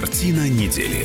[0.00, 1.04] Картина недели.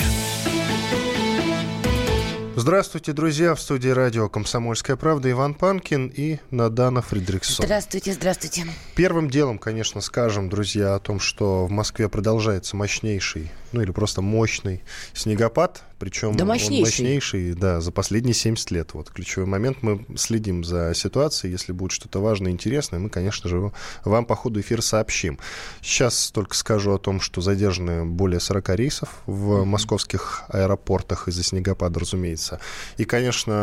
[2.56, 3.56] Здравствуйте, друзья.
[3.56, 7.66] В студии радио «Комсомольская правда» Иван Панкин и Надана Фридриксон.
[7.66, 8.66] Здравствуйте, здравствуйте.
[8.94, 14.22] Первым делом, конечно, скажем, друзья, о том, что в Москве продолжается мощнейший, ну или просто
[14.22, 14.84] мощный
[15.14, 15.82] снегопад.
[16.04, 16.76] Причем да мощнейший.
[16.76, 18.94] он мощнейший, да, за последние 70 лет.
[18.94, 19.78] Вот ключевой момент.
[19.84, 21.54] Мы следим за ситуацией.
[21.54, 23.72] Если будет что-то важное, интересное, мы, конечно же,
[24.04, 25.40] вам по ходу эфира сообщим.
[25.82, 29.64] Сейчас только скажу о том, что задержаны более 40 рейсов в mm-hmm.
[29.64, 32.60] московских аэропортах из-за снегопада, разумеется.
[32.98, 33.54] И, конечно,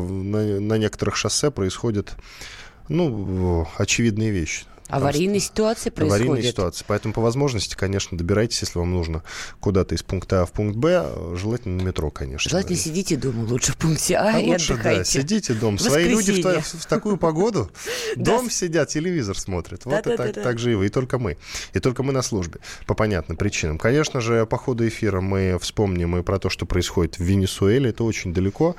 [0.00, 2.16] на, на некоторых шоссе происходят
[2.88, 4.64] ну, очевидные вещи.
[4.88, 6.26] Аварийные ситуации происходят.
[6.26, 6.84] Аварийные ситуации.
[6.86, 9.22] Поэтому по возможности, конечно, добирайтесь, если вам нужно
[9.60, 12.48] куда-то из пункта А в пункт Б, желательно на метро, конечно.
[12.48, 14.98] Желательно сидите дома лучше в пункте А, а и лучше, отдыхайте.
[14.98, 15.78] Да, сидите дома.
[15.78, 17.70] Свои люди в, в такую погоду
[18.16, 19.84] дом сидят, телевизор смотрят.
[19.84, 21.36] Вот и так же и вы, и только мы.
[21.72, 23.78] И только мы на службе, по понятным причинам.
[23.78, 27.90] Конечно же, по ходу эфира мы вспомним и про то, что происходит в Венесуэле.
[27.90, 28.76] Это очень далеко.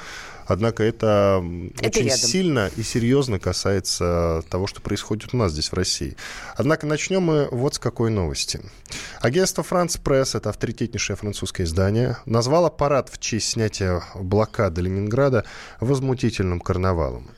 [0.48, 1.44] Однако это,
[1.80, 2.20] это очень рядом.
[2.20, 6.16] сильно и серьезно касается того, что происходит у нас здесь, в России.
[6.56, 8.62] Однако начнем мы вот с какой новости.
[9.20, 15.44] Агентство «Франц Пресс», это авторитетнейшее французское издание, назвало парад в честь снятия блокады Ленинграда
[15.82, 17.30] возмутительным карнавалом.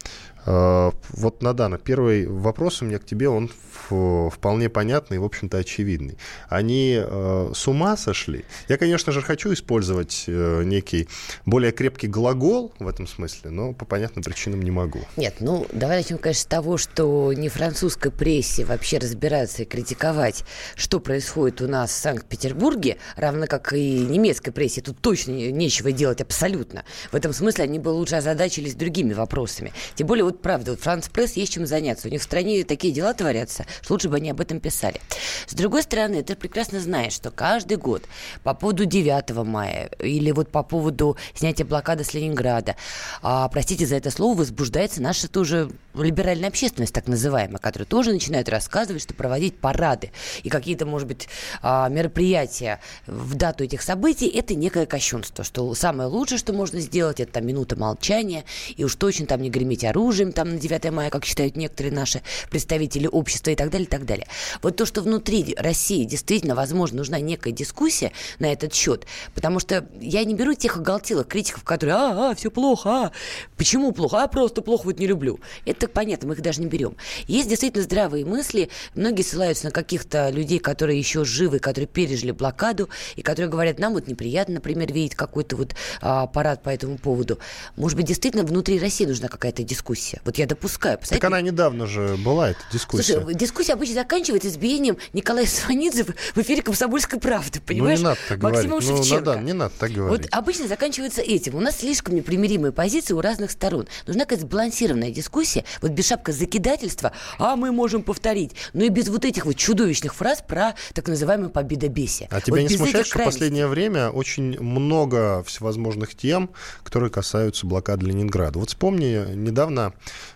[0.45, 3.49] Э, вот, Надана, первый вопрос у меня к тебе, он
[3.89, 6.17] вполне понятный в общем-то, очевидный.
[6.47, 8.45] Они э, с ума сошли?
[8.67, 11.07] Я, конечно же, хочу использовать э, некий
[11.45, 14.99] более крепкий глагол в этом смысле, но по понятным причинам не могу.
[15.17, 20.43] Нет, ну, давай начнем, конечно, с того, что не французской прессе вообще разбираться и критиковать,
[20.75, 24.81] что происходит у нас в Санкт-Петербурге, равно как и немецкой прессе.
[24.81, 26.83] Тут точно нечего делать абсолютно.
[27.11, 29.73] В этом смысле они бы лучше озадачились другими вопросами.
[29.95, 32.07] Тем более вот правда, вот Франц Пресс есть чем заняться.
[32.07, 35.01] У них в стране такие дела творятся, что лучше бы они об этом писали.
[35.47, 38.03] С другой стороны, ты прекрасно знаешь, что каждый год
[38.43, 42.75] по поводу 9 мая или вот по поводу снятия блокады с Ленинграда,
[43.21, 48.49] а, простите за это слово, возбуждается наша тоже либеральная общественность, так называемая, которая тоже начинает
[48.49, 50.11] рассказывать, что проводить парады
[50.43, 51.27] и какие-то, может быть,
[51.61, 57.19] а, мероприятия в дату этих событий– это некое кощунство, что самое лучшее, что можно сделать,
[57.19, 58.45] это там минута молчания,
[58.75, 61.93] и уж точно там не греметь оружие, оружием там на 9 мая, как считают некоторые
[61.93, 64.27] наши представители общества и так далее, и так далее.
[64.61, 69.87] Вот то, что внутри России действительно, возможно, нужна некая дискуссия на этот счет, потому что
[69.99, 73.11] я не беру тех оголтелых критиков, которые, а, а, все плохо, а,
[73.57, 75.39] почему плохо, а, просто плохо вот не люблю.
[75.65, 76.95] Это понятно, мы их даже не берем.
[77.27, 82.89] Есть действительно здравые мысли, многие ссылаются на каких-то людей, которые еще живы, которые пережили блокаду,
[83.15, 87.39] и которые говорят, нам вот неприятно, например, видеть какой-то вот а, парад по этому поводу.
[87.77, 90.21] Может быть, действительно внутри России нужна какая-то дискуссия дискуссия.
[90.25, 90.99] Вот я допускаю.
[91.07, 93.13] Так она недавно же была, эта дискуссия.
[93.13, 97.99] Слушай, дискуссия обычно заканчивается избиением Николая Сванидзе в эфире «Комсомольской правды», понимаешь?
[97.99, 98.89] Ну, не надо так Максима говорить.
[98.89, 99.35] Ну, Шевченко.
[99.35, 100.21] Ну, не надо так говорить.
[100.21, 101.55] Вот обычно заканчивается этим.
[101.55, 103.87] У нас слишком непримиримые позиции у разных сторон.
[104.07, 108.51] Нужна какая-то сбалансированная дискуссия, вот без шапка закидательства, а мы можем повторить.
[108.73, 112.27] Но и без вот этих вот чудовищных фраз про так называемое победобесие.
[112.31, 116.49] А тебя вот не смущает, что в последнее время очень много всевозможных тем,
[116.83, 118.59] которые касаются блокады Ленинграда?
[118.59, 119.93] Вот вспомни, недавно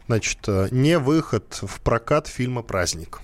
[0.07, 3.21] значит, э, не выход в прокат фильма «Праздник».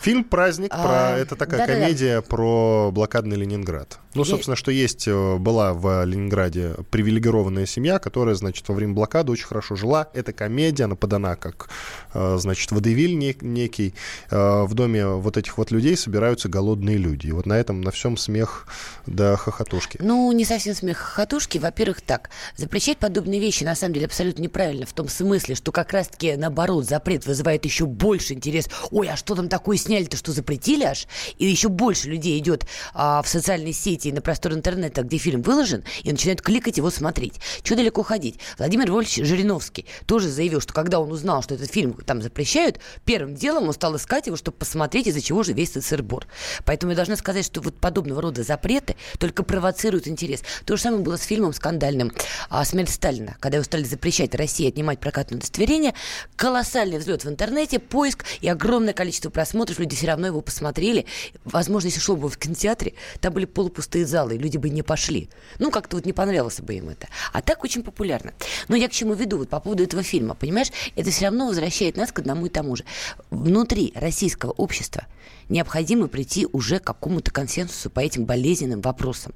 [0.00, 1.14] Фильм «Праздник» про...
[1.14, 2.28] А, это такая да, комедия да, да.
[2.28, 3.98] про блокадный Ленинград.
[4.18, 9.32] Ну, собственно, что есть, э, была в Ленинграде привилегированная семья, которая, значит, во время блокады
[9.32, 10.08] очень хорошо жила.
[10.12, 11.68] Это комедия, она подана как,
[12.14, 13.94] э, значит, водевиль некий.
[14.30, 17.28] Э, в доме вот этих вот людей собираются голодные люди.
[17.28, 18.66] И вот на этом, на всем смех
[19.06, 19.98] до хохотушки.
[20.02, 21.58] Ну, не совсем смех хохотушки.
[21.58, 24.84] Во-первых, так, запрещать подобные вещи, на самом деле, абсолютно неправильно.
[24.86, 28.68] В том смысле, что как раз-таки, наоборот, запрет вызывает еще больше интерес.
[28.90, 31.06] Ой, а что там такое сняли-то, что запретили аж?
[31.36, 35.42] И еще больше людей идет а, в социальные сети выйти на простор интернета, где фильм
[35.42, 37.34] выложен, и начинают кликать его смотреть.
[37.62, 38.38] Чего далеко ходить?
[38.58, 43.34] Владимир Львович Жириновский тоже заявил, что когда он узнал, что этот фильм там запрещают, первым
[43.34, 46.26] делом он стал искать его, чтобы посмотреть, из-за чего же весь этот сыр-бор.
[46.64, 50.42] Поэтому я должна сказать, что вот подобного рода запреты только провоцируют интерес.
[50.64, 52.12] То же самое было с фильмом скандальным
[52.48, 55.94] а, «Смерть Сталина», когда его стали запрещать России отнимать прокатное удостоверение.
[56.36, 59.78] Колоссальный взлет в интернете, поиск и огромное количество просмотров.
[59.78, 61.06] Люди все равно его посмотрели.
[61.44, 64.82] Возможно, если шло бы в кинотеатре, там были полупустые пустые залы, и люди бы не
[64.82, 65.28] пошли.
[65.58, 67.08] Ну, как-то вот не понравилось бы им это.
[67.32, 68.32] А так очень популярно.
[68.68, 70.68] Но я к чему веду вот по поводу этого фильма, понимаешь?
[70.96, 72.84] Это все равно возвращает нас к одному и тому же.
[73.30, 75.06] Внутри российского общества
[75.48, 79.32] необходимо прийти уже к какому-то консенсусу по этим болезненным вопросам.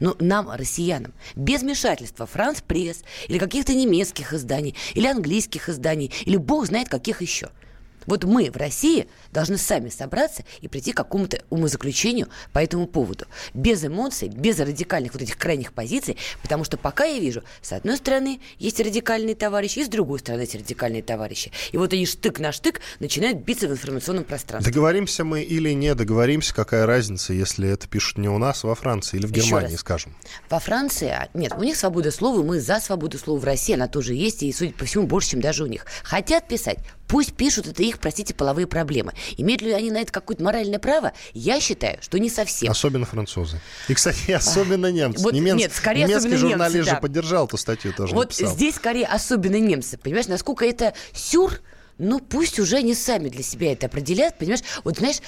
[0.00, 6.36] Но нам, россиянам, без вмешательства Франц Пресс или каких-то немецких изданий, или английских изданий, или
[6.36, 7.50] бог знает каких еще–
[8.06, 13.26] Вот мы в России должны сами собраться и прийти к какому-то умозаключению по этому поводу.
[13.54, 17.96] Без эмоций, без радикальных вот этих крайних позиций, потому что пока я вижу, с одной
[17.96, 21.52] стороны есть радикальные товарищи, и с другой стороны есть радикальные товарищи.
[21.72, 24.72] И вот они штык на штык начинают биться в информационном пространстве.
[24.72, 28.74] Договоримся мы или не договоримся, какая разница, если это пишут не у нас, а во
[28.74, 30.16] Франции или в Германии, скажем?
[30.48, 33.88] Во Франции, а, нет, у них свобода слова, мы за свободу слова в России, она
[33.88, 35.86] тоже есть, и, судя по всему, больше, чем даже у них.
[36.02, 39.12] Хотят писать, Пусть пишут, это их, простите, половые проблемы.
[39.36, 41.12] Имеют ли они на это какое-то моральное право?
[41.32, 42.70] Я считаю, что не совсем.
[42.70, 43.60] Особенно французы.
[43.88, 45.22] И, кстати, особенно немцы.
[45.22, 45.56] Вот, Немен...
[45.56, 48.54] Нет, скорее Немецкий журналист немцы, же поддержал эту статью тоже Вот написал.
[48.54, 49.98] здесь скорее особенно немцы.
[49.98, 51.60] Понимаешь, насколько это сюр,
[51.98, 54.62] ну пусть уже они сами для себя это определяют, понимаешь?
[54.84, 55.18] Вот знаешь,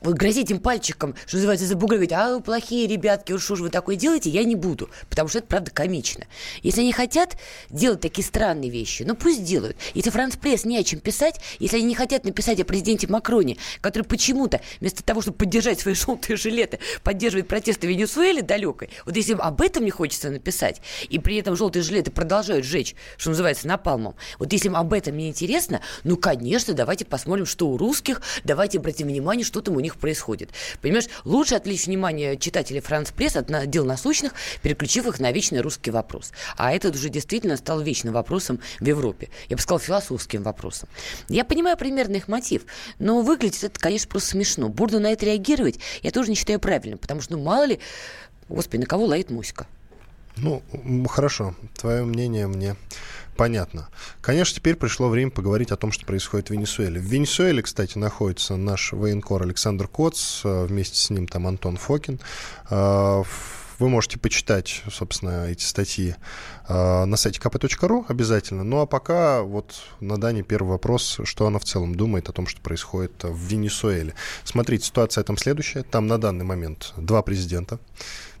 [0.00, 3.96] вот грозить им пальчиком, что называется, за а вы плохие ребятки, уж же вы такое
[3.96, 6.26] делаете, я не буду, потому что это правда комично.
[6.62, 7.36] Если они хотят
[7.70, 9.76] делать такие странные вещи, ну пусть делают.
[9.94, 13.56] Если Франс Пресс не о чем писать, если они не хотят написать о президенте Макроне,
[13.80, 19.16] который почему-то вместо того, чтобы поддержать свои желтые жилеты, поддерживает протесты в Венесуэле далекой, вот
[19.16, 23.68] если об этом не хочется написать, и при этом желтые жилеты продолжают жечь, что называется,
[23.68, 28.22] напалмом, вот если им об этом не интересно, ну, конечно, давайте посмотрим, что у русских,
[28.44, 30.50] давайте обратим внимание, что там у них происходит.
[30.80, 34.32] Понимаешь, лучше отвлечь внимание читателей Франц Пресс от дел насущных,
[34.62, 36.32] переключив их на вечный русский вопрос.
[36.56, 39.28] А это уже действительно стал вечным вопросом в Европе.
[39.48, 40.88] Я бы сказал, философским вопросом.
[41.28, 42.62] Я понимаю примерно их мотив,
[42.98, 44.68] но выглядит это, конечно, просто смешно.
[44.68, 47.80] Бурно на это реагировать я тоже не считаю правильным, потому что, ну, мало ли,
[48.48, 49.66] господи, на кого лает Муська?
[50.36, 50.62] Ну,
[51.08, 51.54] хорошо.
[51.74, 52.76] Твое мнение мне
[53.36, 53.88] понятно.
[54.20, 57.00] Конечно, теперь пришло время поговорить о том, что происходит в Венесуэле.
[57.00, 62.18] В Венесуэле, кстати, находится наш военкор Александр Коц, э, вместе с ним там Антон Фокин.
[62.70, 63.22] Э,
[63.78, 66.14] вы можете почитать, собственно, эти статьи
[66.66, 68.64] э, на сайте kp.ru обязательно.
[68.64, 72.46] Ну а пока вот на Дане первый вопрос, что она в целом думает о том,
[72.46, 74.14] что происходит в Венесуэле.
[74.44, 75.82] Смотрите, ситуация там следующая.
[75.82, 77.78] Там на данный момент два президента.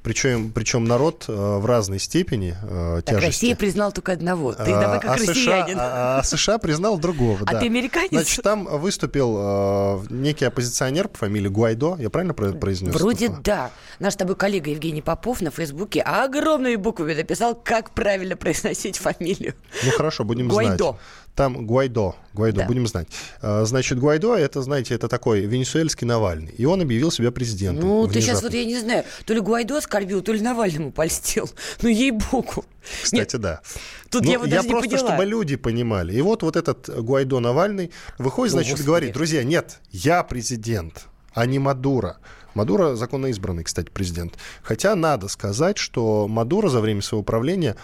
[0.06, 3.26] Причем, причем народ э, в разной степени э, так тяжести.
[3.26, 4.52] Россия признал только одного.
[4.52, 5.74] Ты а, давай как а россиянин.
[5.74, 7.58] США, а, а США признал другого, А да.
[7.58, 8.12] ты американец?
[8.12, 11.96] Значит, там выступил э, некий оппозиционер по фамилии Гуайдо.
[11.98, 12.94] Я правильно произнес?
[12.94, 13.72] Вроде да.
[13.98, 19.54] Наш с тобой коллега Евгений Попов на Фейсбуке огромными буквами написал, как правильно произносить фамилию.
[19.84, 20.76] Ну хорошо, будем Гуайдо.
[20.76, 20.96] знать.
[21.36, 22.66] Там Гуайдо, Гуайдо, да.
[22.66, 23.08] будем знать.
[23.42, 26.54] А, значит, Гуайдо, это, знаете, это такой венесуэльский Навальный.
[26.56, 27.86] И он объявил себя президентом.
[27.86, 28.14] Ну, внезапно.
[28.14, 31.50] ты сейчас вот, я не знаю, то ли Гуайдо оскорбил, то ли Навальному польстил.
[31.82, 32.64] Ну, ей-богу.
[33.02, 33.60] Кстати, Нет, да.
[34.08, 35.08] Тут ну, я, вот я даже просто, не поняла.
[35.10, 36.14] чтобы люди понимали.
[36.14, 38.86] И вот, вот этот Гуайдо Навальный выходит, значит, Господи.
[38.86, 41.04] говорит, друзья, нет, я президент,
[41.34, 42.16] а не Мадуро.
[42.56, 44.38] Мадуро законно избранный, кстати, президент.
[44.62, 47.76] Хотя надо сказать, что Мадуро за время своего правления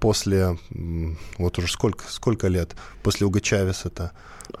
[0.00, 0.58] после,
[1.38, 4.12] вот уже сколько, сколько лет, после Уга Чавеса-то,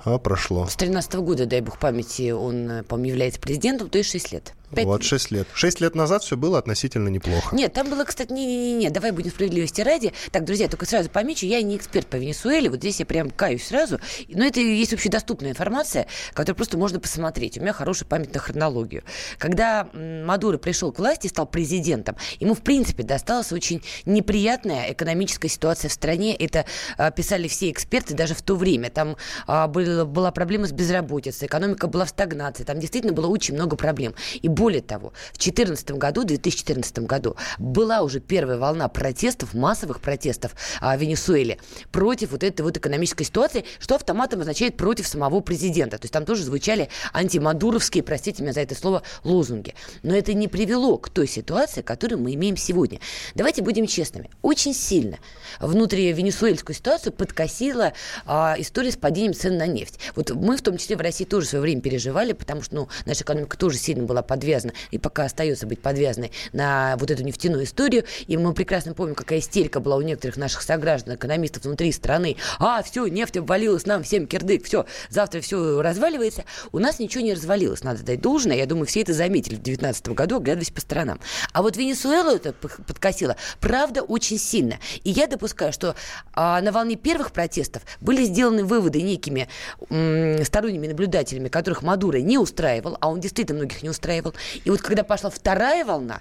[0.04, 0.66] а, прошло.
[0.66, 4.32] С 13 -го года, дай бог памяти, он, э, по-моему, является президентом, то есть 6
[4.32, 4.54] лет.
[4.74, 5.48] 5 вот, 6 лет.
[5.54, 7.56] 6 лет назад все было относительно неплохо.
[7.56, 10.12] Нет, там было, кстати, не-не-не, давай будем справедливости ради.
[10.30, 13.66] Так, друзья, только сразу помечу, я не эксперт по Венесуэле, вот здесь я прям каюсь
[13.66, 13.98] сразу.
[14.28, 17.56] Но это есть общедоступная информация, которую просто можно посмотреть.
[17.56, 19.04] У меня хорошая память на хронологию.
[19.38, 25.88] Когда Мадуро пришел к власти, стал президентом, ему, в принципе, досталась очень неприятная экономическая ситуация
[25.88, 26.34] в стране.
[26.34, 26.64] Это
[26.96, 28.90] а, писали все эксперты даже в то время.
[28.90, 33.54] Там а, был, была проблема с безработицей, экономика была в стагнации, там действительно было очень
[33.54, 34.14] много проблем.
[34.40, 40.54] И более того, в 2014 году, 2014 году была уже первая волна протестов, массовых протестов
[40.80, 41.58] а, в Венесуэле
[41.92, 45.98] против вот этой вот экономической ситуации, что автоматом означает против самого президента.
[45.98, 49.74] То есть там тоже звучали антимадуровские, простите меня за это слово, лозунги.
[50.02, 53.00] Но это не привело к той ситуации, которую мы имеем сегодня.
[53.34, 54.30] Давайте будем честными.
[54.42, 55.18] Очень сильно
[55.60, 57.92] внутри венесуэльскую ситуацию подкосила
[58.26, 59.98] а, история с падением цен на нефть.
[60.14, 62.88] Вот мы в том числе в России тоже в свое время переживали, потому что ну,
[63.06, 67.64] наша экономика тоже сильно была подвязана и пока остается быть подвязанной на вот эту нефтяную
[67.64, 68.04] историю.
[68.26, 72.36] И мы прекрасно помним, какая истерика была у некоторых наших сограждан, экономистов внутри страны.
[72.58, 76.44] А, все, нефть обвалилась нам всем кирдык, все, завтра все разваливается.
[76.72, 78.56] У нас ничего не развалилось, надо дать должное.
[78.56, 81.20] Я думаю, все это заметили в 2019 году, оглядываясь по сторонам.
[81.52, 84.67] А вот Венесуэлу это подкосило, правда, очень сильно.
[85.04, 85.94] И я допускаю, что
[86.32, 89.48] а, на волне первых протестов были сделаны выводы некими
[89.90, 94.34] м, сторонними наблюдателями, которых Мадуро не устраивал, а он действительно многих не устраивал.
[94.64, 96.20] И вот когда пошла вторая волна,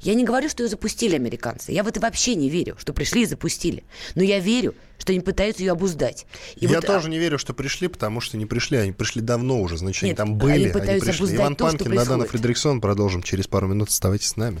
[0.00, 1.72] я не говорю, что ее запустили американцы.
[1.72, 3.82] Я в это вообще не верю, что пришли и запустили.
[4.14, 6.26] Но я верю, что они пытаются ее обуздать.
[6.56, 7.10] И я вот, тоже а...
[7.10, 8.78] не верю, что пришли, потому что не пришли.
[8.78, 9.76] Они пришли давно уже.
[9.76, 11.36] Значит, Нет, они там были, они, они пришли.
[11.36, 12.80] Иван то, Панкин, Надана Фредериксон.
[12.80, 13.88] Продолжим через пару минут.
[13.88, 14.60] Оставайтесь с нами.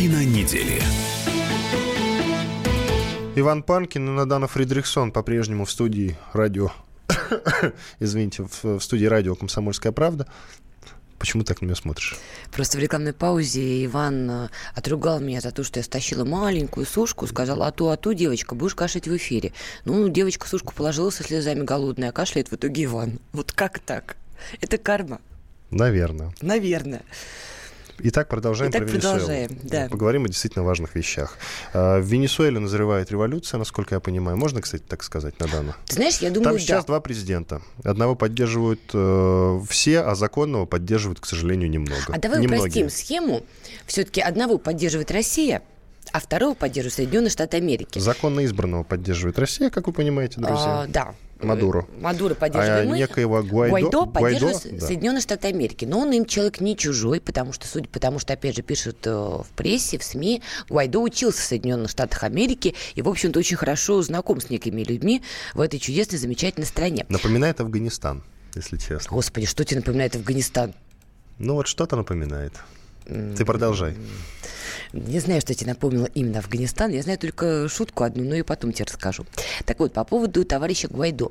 [0.00, 0.80] Картина недели.
[3.36, 6.72] Иван Панкин и Надана Фридрихсон по-прежнему в студии радио
[8.00, 10.26] извините, в, студии радио «Комсомольская правда».
[11.18, 12.16] Почему так на меня смотришь?
[12.50, 17.26] Просто в рекламной паузе Иван э, отругал меня за то, что я стащила маленькую сушку,
[17.26, 19.52] сказал, а то, а то, девочка, будешь кашлять в эфире.
[19.84, 23.18] Ну, девочка сушку положила со слезами голодная, а кашляет в итоге Иван.
[23.32, 24.16] Вот как так?
[24.62, 25.20] Это карма.
[25.70, 26.32] Наверное.
[26.40, 27.02] Наверное.
[28.02, 29.18] Итак, продолжаем Итак, про Венесуэлу.
[29.18, 29.88] продолжаем, да.
[29.90, 31.36] Поговорим о действительно важных вещах.
[31.72, 34.36] А, в Венесуэле назревает революция, насколько я понимаю.
[34.36, 35.74] Можно, кстати, так сказать, на данную?
[35.86, 36.86] Ты знаешь, я думаю, Там сейчас да.
[36.88, 37.62] два президента.
[37.84, 42.04] Одного поддерживают э, все, а законного поддерживают, к сожалению, немного.
[42.08, 42.60] А давай Немногие.
[42.84, 43.42] упростим схему.
[43.86, 45.62] Все-таки одного поддерживает Россия,
[46.12, 47.98] а второго поддерживают Соединенные Штаты Америки.
[47.98, 50.82] Законно избранного поддерживает Россия, как вы понимаете, друзья.
[50.82, 51.14] А, да.
[51.42, 51.88] Мадуру.
[52.00, 52.98] Мадуру поддерживаем а мы.
[52.98, 55.84] некоего Гуайдо, Гуайдо поддерживает Гуайдо, Соединенные Штаты Америки.
[55.84, 59.10] Но он им человек не чужой, потому что, судя потому что, опять же, пишут э,
[59.10, 64.02] в прессе, в СМИ, Гуайдо учился в Соединенных Штатах Америки и, в общем-то, очень хорошо
[64.02, 65.22] знаком с некими людьми
[65.54, 67.06] в этой чудесной, замечательной стране.
[67.08, 68.22] Напоминает Афганистан,
[68.54, 69.14] если честно.
[69.14, 70.74] Господи, что тебе напоминает Афганистан?
[71.38, 72.52] Ну вот что-то напоминает.
[73.06, 73.96] Ты продолжай.
[74.92, 76.90] Не знаю, что тебе напомнило именно Афганистан.
[76.90, 79.24] Я знаю только шутку одну, но и потом тебе расскажу.
[79.64, 81.30] Так вот, по поводу товарища Гуайдо.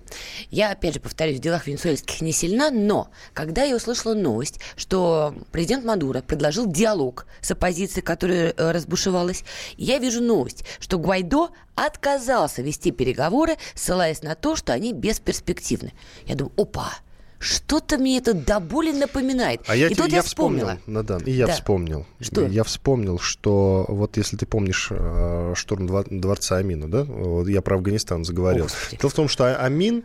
[0.49, 5.35] Я, опять же, повторюсь, в делах венесуэльских не сильна, но когда я услышала новость, что
[5.51, 9.43] президент Мадуро предложил диалог с оппозицией, которая э, разбушевалась,
[9.75, 15.93] я вижу новость, что Гуайдо отказался вести переговоры, ссылаясь на то, что они бесперспективны.
[16.25, 16.93] Я думаю, опа,
[17.39, 19.61] что-то мне это до боли напоминает.
[19.67, 21.53] А я, и тут я, я вспомнил, Надан, и я да.
[21.53, 22.05] вспомнил.
[22.19, 22.45] Что?
[22.45, 27.03] Я вспомнил, что вот если ты помнишь э, штурм дворца Амина, да?
[27.03, 28.65] Вот я про Афганистан заговорил.
[28.65, 30.03] О, Дело в том, что а-, Амин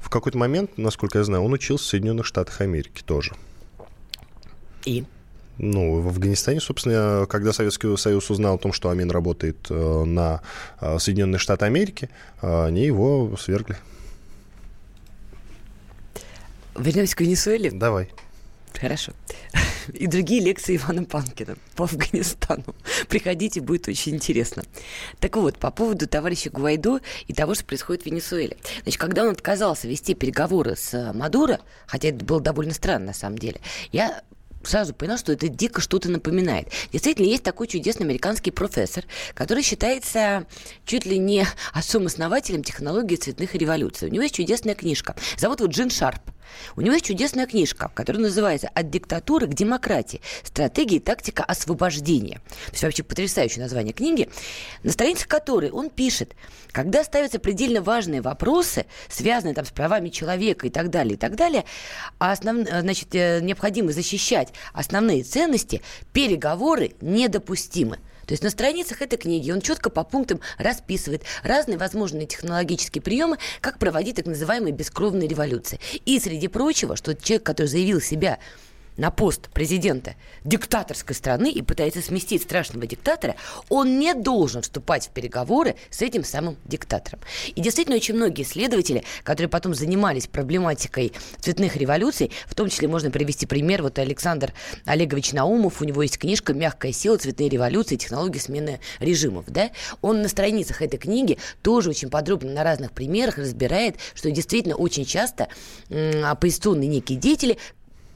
[0.00, 3.34] в какой-то момент, насколько я знаю, он учился в Соединенных Штатах Америки тоже.
[4.84, 5.04] И?
[5.58, 10.42] Ну, в Афганистане, собственно, когда Советский Союз узнал о том, что Амин работает э, на
[10.80, 12.08] э, Соединенные Штаты Америки,
[12.40, 13.76] они его свергли.
[16.78, 17.70] Вернемся к Венесуэле?
[17.70, 18.08] Давай.
[18.74, 19.12] Хорошо.
[19.92, 22.74] И другие лекции Ивана Панкина по Афганистану.
[23.08, 24.62] Приходите, будет очень интересно.
[25.18, 28.56] Так вот, по поводу товарища Гуайдо и того, что происходит в Венесуэле.
[28.82, 33.38] Значит, когда он отказался вести переговоры с Мадуро, хотя это было довольно странно на самом
[33.38, 34.22] деле, я
[34.62, 36.68] сразу поняла, что это дико что-то напоминает.
[36.92, 39.04] Действительно, есть такой чудесный американский профессор,
[39.34, 40.46] который считается
[40.84, 44.08] чуть ли не отцом-основателем технологии цветных революций.
[44.08, 45.16] У него есть чудесная книжка.
[45.36, 46.20] Зовут его Джин Шарп.
[46.76, 50.20] У него есть чудесная книжка, которая называется «От диктатуры к демократии.
[50.42, 52.40] Стратегия и тактика освобождения».
[52.66, 54.28] То есть вообще потрясающее название книги,
[54.82, 56.34] на страницах которой он пишет,
[56.72, 61.36] когда ставятся предельно важные вопросы, связанные там с правами человека и так далее, и так
[61.36, 61.64] далее,
[62.18, 62.66] а основ...
[62.68, 67.98] значит, э, необходимо защищать основные ценности, переговоры недопустимы.
[68.28, 73.38] То есть на страницах этой книги он четко по пунктам расписывает разные возможные технологические приемы,
[73.62, 75.80] как проводить так называемые бескровные революции.
[76.04, 78.38] И, среди прочего, что человек, который заявил себя
[78.98, 83.36] на пост президента диктаторской страны и пытается сместить страшного диктатора,
[83.70, 87.20] он не должен вступать в переговоры с этим самым диктатором.
[87.54, 93.10] И действительно очень многие исследователи, которые потом занимались проблематикой цветных революций, в том числе можно
[93.10, 94.52] привести пример, вот Александр
[94.84, 97.16] Олегович Наумов, у него есть книжка «Мягкая сила.
[97.16, 97.96] Цветные революции.
[97.96, 99.44] Технологии смены режимов».
[99.46, 99.70] Да?
[100.02, 105.04] Он на страницах этой книги тоже очень подробно на разных примерах разбирает, что действительно очень
[105.04, 105.48] часто
[106.24, 107.58] оппозиционные некие деятели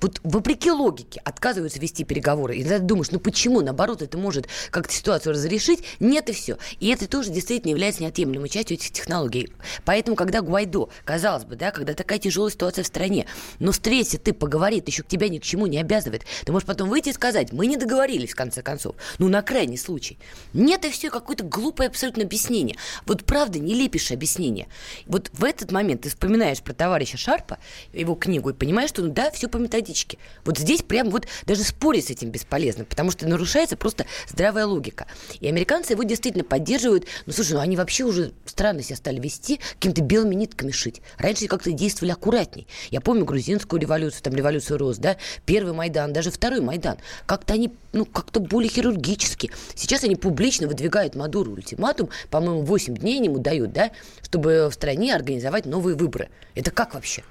[0.02, 2.56] вот вопреки логике отказываются вести переговоры.
[2.56, 3.60] И ты думаешь, ну почему?
[3.60, 5.84] Наоборот, это может как-то ситуацию разрешить.
[6.00, 6.58] Нет, и все.
[6.80, 9.52] И это тоже действительно является неотъемлемой частью этих технологий.
[9.84, 13.26] Поэтому, когда Гуайдо, казалось бы, да, когда такая тяжелая ситуация в стране,
[13.60, 16.88] но встретится ты, поговорит, еще к тебя ни к чему не обязывает, ты можешь потом
[16.88, 18.96] выйти и сказать, мы не договорились, в конце концов.
[19.18, 20.18] Ну, на крайний случай.
[20.52, 22.76] Нет, и все, какое-то глупое абсолютно объяснение.
[23.06, 24.66] Вот правда, не лепишь объяснение.
[25.06, 27.58] Вот в этот момент ты вспоминаешь про товарища Шарпа,
[27.92, 30.18] его книгу, и понимаешь, что ну да, все по методике политически.
[30.44, 35.06] Вот здесь прям вот даже спорить с этим бесполезно, потому что нарушается просто здравая логика.
[35.40, 37.06] И американцы его действительно поддерживают.
[37.26, 41.02] Ну, слушай, ну они вообще уже странно себя стали вести, какими-то белыми нитками шить.
[41.18, 42.66] Раньше как-то действовали аккуратней.
[42.90, 46.96] Я помню грузинскую революцию, там революцию роз, да, первый Майдан, даже второй Майдан.
[47.26, 49.50] Как-то они, ну, как-то более хирургически.
[49.74, 53.90] Сейчас они публично выдвигают Мадуру ультиматум, по-моему, 8 дней ему дают, да,
[54.22, 56.30] чтобы в стране организовать новые выборы.
[56.54, 57.22] Это как вообще?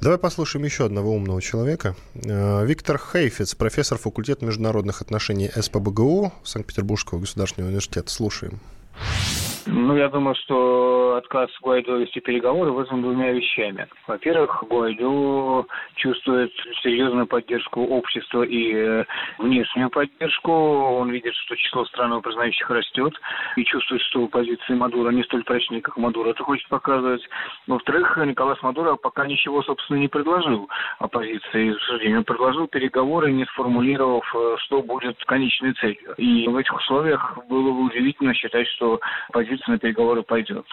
[0.00, 1.94] Давай послушаем еще одного умного человека.
[2.14, 8.10] Э, Виктор Хейфиц, профессор факультета международных отношений СПБГУ Санкт-Петербургского государственного университета.
[8.10, 8.60] Слушаем.
[9.72, 13.86] Ну, я думаю, что отказ Гуайдо вести переговоры вызван двумя вещами.
[14.08, 19.04] Во-первых, Гуайдо чувствует серьезную поддержку общества и э,
[19.38, 20.50] внешнюю поддержку.
[20.50, 23.14] Он видит, что число стран, признающих, растет,
[23.56, 27.22] и чувствует, что позиции Мадура не столь прочны, как Мадуро это хочет показывать.
[27.68, 32.18] Во-вторых, Николас Мадуро пока ничего, собственно, не предложил оппозиции суждения.
[32.18, 36.14] Он предложил переговоры, не сформулировав, э, что будет конечной целью.
[36.16, 38.98] И в этих условиях было бы удивительно считать, что
[39.32, 40.66] позиция на переговоры пойдет.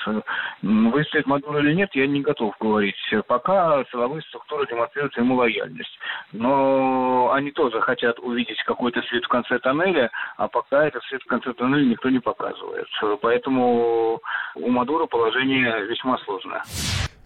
[0.61, 2.95] Выстоит Мадуро или нет, я не готов говорить.
[3.27, 5.99] Пока силовые структуры демонстрируют ему лояльность.
[6.31, 11.27] Но они тоже хотят увидеть какой-то свет в конце тоннеля, а пока этот свет в
[11.27, 12.87] конце тоннеля никто не показывает.
[13.21, 14.21] Поэтому
[14.55, 16.63] у Мадуро положение весьма сложное.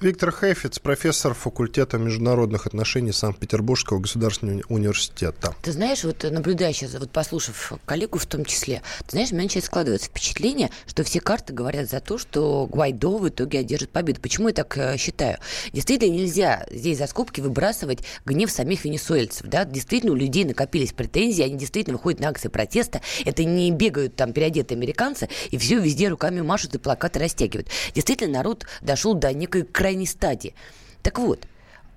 [0.01, 5.53] Виктор Хейфиц, профессор факультета международных отношений Санкт-Петербургского государственного университета.
[5.61, 9.43] Ты знаешь, вот наблюдая сейчас, вот послушав коллегу в том числе, ты знаешь, у меня
[9.43, 14.19] начинает складываться впечатление, что все карты говорят за то, что Гуайдо в итоге одержит победу.
[14.21, 15.37] Почему я так э, считаю?
[15.71, 19.45] Действительно, нельзя здесь за скобки выбрасывать гнев самих венесуэльцев.
[19.45, 19.65] Да?
[19.65, 23.01] Действительно, у людей накопились претензии, они действительно выходят на акции протеста.
[23.23, 27.67] Это не бегают там переодетые американцы и все везде руками машут и плакаты растягивают.
[27.93, 30.53] Действительно, народ дошел до некой крайности крайней стадии.
[31.01, 31.45] Так вот,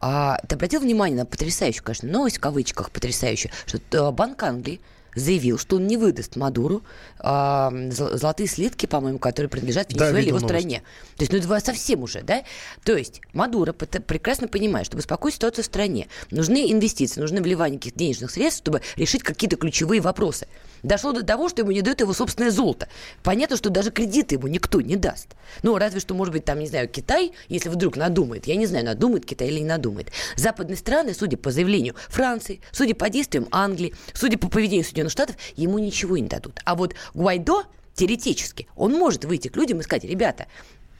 [0.00, 4.80] а ты обратил внимание на потрясающую, конечно, новость в кавычках потрясающую, что Банк Англии
[5.14, 6.82] заявил, что он не выдаст Мадуру
[7.18, 10.46] а, золотые слитки, по-моему, которые принадлежат Венесуэле да, его новость.
[10.46, 10.82] стране.
[11.16, 12.42] То есть, ну, это совсем уже, да?
[12.84, 17.98] То есть, Мадуро прекрасно понимает, чтобы успокоить ситуацию в стране, нужны инвестиции, нужны вливание каких-то
[17.98, 20.46] денежных средств, чтобы решить какие-то ключевые вопросы.
[20.82, 22.88] Дошло до того, что ему не дают его собственное золото.
[23.22, 25.28] Понятно, что даже кредиты ему никто не даст.
[25.62, 28.46] Ну, разве что, может быть, там, не знаю, Китай, если вдруг надумает.
[28.46, 30.08] Я не знаю, надумает Китай или не надумает.
[30.36, 35.36] Западные страны, судя по заявлению Франции, судя по действиям Англии, судя по поведению Соединенных Штатов,
[35.56, 36.60] ему ничего не дадут.
[36.64, 37.64] А вот Гуайдо,
[37.94, 40.46] теоретически, он может выйти к людям и сказать, ребята,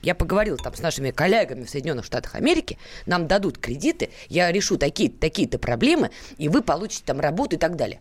[0.02, 4.76] я поговорил там с нашими коллегами в Соединенных Штатах Америки, нам дадут кредиты, я решу
[4.76, 8.00] такие-то такие проблемы, и вы получите там работу и так далее.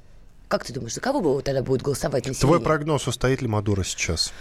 [0.49, 2.41] Как ты думаешь, за кого бы тогда будет голосовать население?
[2.41, 4.33] Твой прогноз, устоит ли Мадуро сейчас?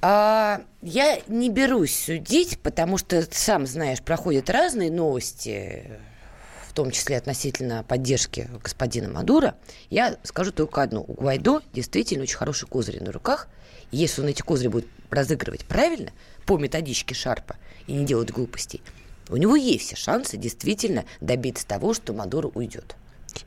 [0.00, 6.00] А, я не берусь судить, потому что, сам знаешь, проходят разные новости,
[6.72, 9.56] в том числе относительно поддержки господина Мадура.
[9.90, 11.04] Я скажу только одно.
[11.06, 13.48] У Гуайдо действительно очень хорошие козыри на руках.
[13.90, 16.12] если он эти козыри будет разыгрывать правильно,
[16.46, 17.56] по методичке Шарпа,
[17.86, 18.80] и не делать глупостей,
[19.28, 22.96] у него есть все шансы действительно добиться того, что Мадуро уйдет.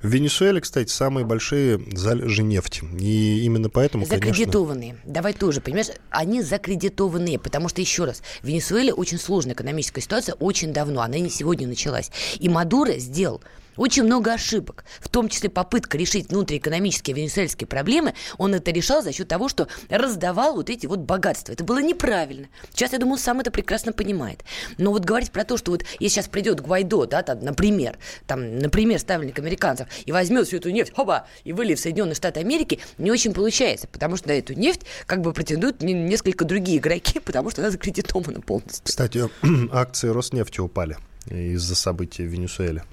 [0.01, 2.83] В Венесуэле, кстати, самые большие залежи нефти.
[2.99, 4.91] И именно поэтому, Закредитованные.
[4.91, 5.13] Конечно...
[5.13, 10.35] Давай тоже, понимаешь, они закредитованные, потому что, еще раз, в Венесуэле очень сложная экономическая ситуация
[10.35, 12.11] очень давно, она не сегодня началась.
[12.39, 13.41] И Мадуро сделал
[13.77, 18.13] очень много ошибок, в том числе попытка решить внутриэкономические венесуэльские проблемы.
[18.37, 21.53] Он это решал за счет того, что раздавал вот эти вот богатства.
[21.53, 22.47] Это было неправильно.
[22.73, 24.43] Сейчас, я думаю, сам это прекрасно понимает.
[24.77, 28.59] Но вот говорить про то, что вот если сейчас придет Гвайдо, да, там, например, там,
[28.59, 32.79] например, ставленник американцев, и возьмет всю эту нефть, хоба, и выльет в Соединенные Штаты Америки,
[32.97, 37.51] не очень получается, потому что на эту нефть как бы претендуют несколько другие игроки, потому
[37.51, 38.83] что она закредитована полностью.
[38.85, 39.29] Кстати,
[39.71, 40.97] акции Роснефти упали
[41.29, 42.83] из-за событий в Венесуэле.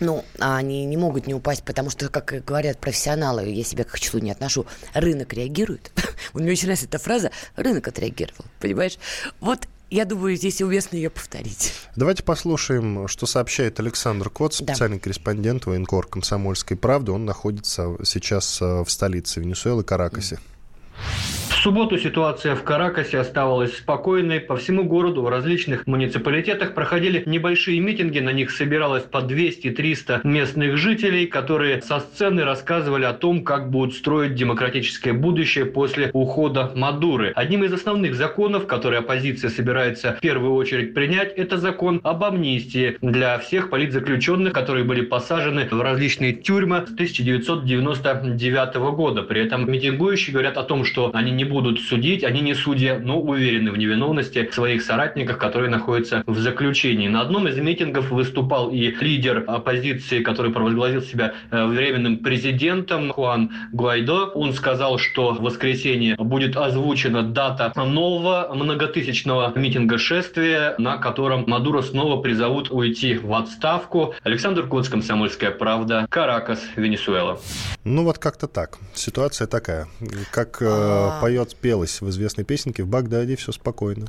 [0.00, 4.20] Ну, они не могут не упасть, потому что, как говорят профессионалы, я себя к числу
[4.20, 5.92] не отношу, рынок реагирует.
[6.34, 8.98] Мне очень нравится эта фраза «рынок отреагировал», понимаешь?
[9.40, 11.72] Вот я думаю, здесь уместно ее повторить.
[11.96, 15.02] Давайте послушаем, что сообщает Александр Кот, специальный да.
[15.02, 17.12] корреспондент военкор «Комсомольской правды».
[17.12, 20.36] Он находится сейчас э, в столице Венесуэлы, Каракасе.
[20.36, 24.40] Mm субботу ситуация в Каракасе оставалась спокойной.
[24.40, 28.18] По всему городу в различных муниципалитетах проходили небольшие митинги.
[28.18, 33.94] На них собиралось по 200-300 местных жителей, которые со сцены рассказывали о том, как будут
[33.94, 37.32] строить демократическое будущее после ухода Мадуры.
[37.36, 42.96] Одним из основных законов, которые оппозиция собирается в первую очередь принять, это закон об амнистии
[43.02, 49.22] для всех политзаключенных, которые были посажены в различные тюрьмы с 1999 года.
[49.22, 53.20] При этом митингующие говорят о том, что они не будут судить, они не судьи, но
[53.20, 57.08] уверены в невиновности своих соратников, которые находятся в заключении.
[57.08, 63.50] На одном из митингов выступал и лидер оппозиции, который провозгласил себя э, временным президентом Хуан
[63.72, 64.26] Гуайдо.
[64.34, 71.82] Он сказал, что в воскресенье будет озвучена дата нового многотысячного митинга шествия, на котором Мадуро
[71.82, 74.14] снова призовут уйти в отставку.
[74.22, 77.40] Александр Коц, Комсомольская правда, Каракас, Венесуэла.
[77.84, 78.78] Ну вот как-то так.
[78.94, 79.88] Ситуация такая.
[80.30, 84.06] Как э, поет, пелось в известной песенке, в Багдаде все спокойно.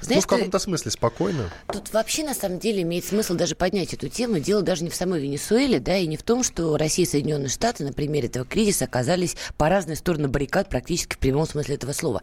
[0.00, 1.50] Знаешь, ну, в каком-то смысле спокойно.
[1.72, 4.38] Тут вообще, на самом деле, имеет смысл даже поднять эту тему.
[4.38, 7.48] Дело даже не в самой Венесуэле, да, и не в том, что Россия и Соединенные
[7.48, 11.92] Штаты на примере этого кризиса оказались по разные стороны баррикад практически в прямом смысле этого
[11.92, 12.22] слова.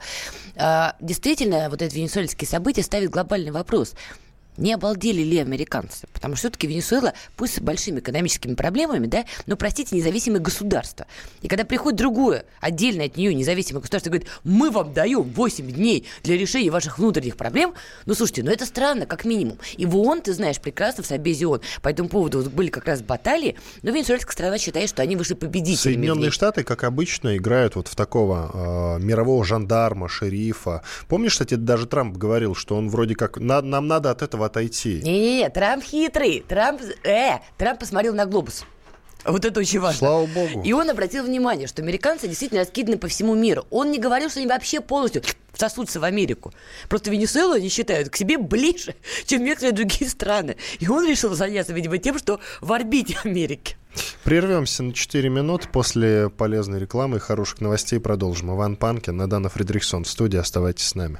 [0.56, 3.94] А, действительно, вот это венесуэльские события ставят глобальный вопрос–
[4.60, 6.08] не обалдели ли американцы?
[6.14, 11.08] Потому что все-таки Венесуэла, пусть с большими экономическими проблемами, да, но, простите, независимое государство.
[11.42, 16.06] И когда приходит другое, отдельное от нее независимое государство, говорит, мы вам даем 8 дней
[16.24, 17.74] для решения ваших внутренних проблем,
[18.06, 19.58] ну, слушайте, ну это странно, как минимум.
[19.78, 22.86] И в ООН, ты знаешь прекрасно, в Собезе ООН, по этому поводу вот были как
[22.86, 25.96] раз баталии, но венесуэльская страна считает, что они вышли победителями.
[25.96, 30.84] Соединенные Штаты, как обычно, играют вот в такого э, мирового жандарма, шерифа.
[31.08, 35.02] Помнишь, кстати, даже Трамп говорил, что он вроде как, на, нам надо от этого отойти.
[35.04, 36.44] Не-не-не, Трамп хитрый.
[36.48, 38.66] Трамп, э, Трамп посмотрел на глобус.
[39.26, 39.98] Вот это очень важно.
[39.98, 40.62] Слава богу.
[40.64, 43.66] И он обратил внимание, что американцы действительно раскиданы по всему миру.
[43.70, 46.54] Он не говорил, что они вообще полностью сосутся в Америку.
[46.88, 50.56] Просто Венесуэлу они считают к себе ближе, чем некоторые другие страны.
[50.80, 53.76] И он решил заняться, видимо, тем, что в орбите Америки.
[54.24, 55.68] Прервемся на 4 минуты.
[55.68, 58.56] После полезной рекламы и хороших новостей продолжим.
[58.56, 60.38] Иван Панкин, Надана Фредериксон в студии.
[60.38, 61.20] Оставайтесь с нами.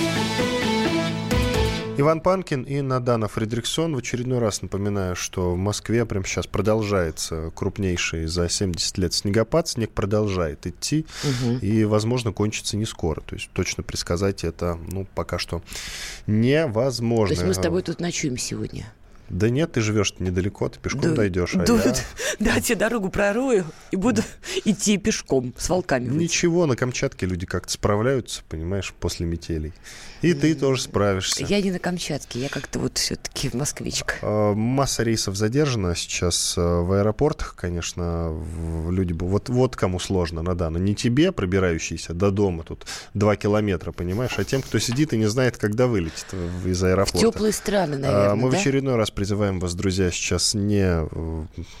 [2.01, 3.95] Иван Панкин и Надана Фредриксон.
[3.95, 9.67] В очередной раз напоминаю, что в Москве прямо сейчас продолжается крупнейший за 70 лет снегопад.
[9.67, 11.57] Снег продолжает идти угу.
[11.57, 13.21] и, возможно, кончится не скоро.
[13.21, 15.61] То есть точно предсказать это, ну, пока что
[16.25, 17.35] невозможно.
[17.35, 18.91] То есть мы с тобой тут ночуем сегодня?
[19.31, 21.55] Да нет, ты живешь недалеко, ты пешком да, дойдешь.
[21.55, 21.95] А да, я...
[22.39, 24.21] да, тебе дорогу пророю и буду
[24.65, 26.07] идти пешком с волками.
[26.07, 29.73] Ничего, на Камчатке люди как-то справляются, понимаешь, после метелей.
[30.21, 31.43] И ты тоже справишься.
[31.45, 34.15] Я не на Камчатке, я как-то вот все-таки москвичка.
[34.21, 38.37] А, масса рейсов задержана сейчас э, в аэропортах, конечно,
[38.89, 39.13] люди...
[39.13, 40.77] Вот, вот кому сложно, Надана.
[40.77, 45.27] Не тебе, пробирающийся до дома, тут два километра, понимаешь, а тем, кто сидит и не
[45.27, 46.27] знает, когда вылетит
[46.65, 47.17] из аэропорта.
[47.17, 48.57] В теплые страны, наверное, Мы да?
[48.57, 51.07] в очередной раз призываем вас, друзья, сейчас не,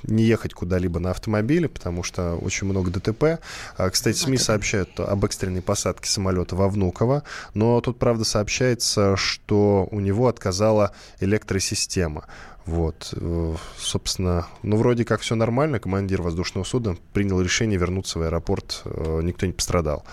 [0.03, 3.41] не ехать куда-либо на автомобиле, потому что очень много ДТП.
[3.77, 7.23] А, кстати, СМИ сообщают об экстренной посадке самолета во Внуково,
[7.55, 12.25] но тут, правда, сообщается, что у него отказала электросистема.
[12.67, 15.79] Вот, э, собственно, ну, вроде как все нормально.
[15.79, 18.83] Командир воздушного судна принял решение вернуться в аэропорт.
[18.85, 20.05] Э, никто не пострадал.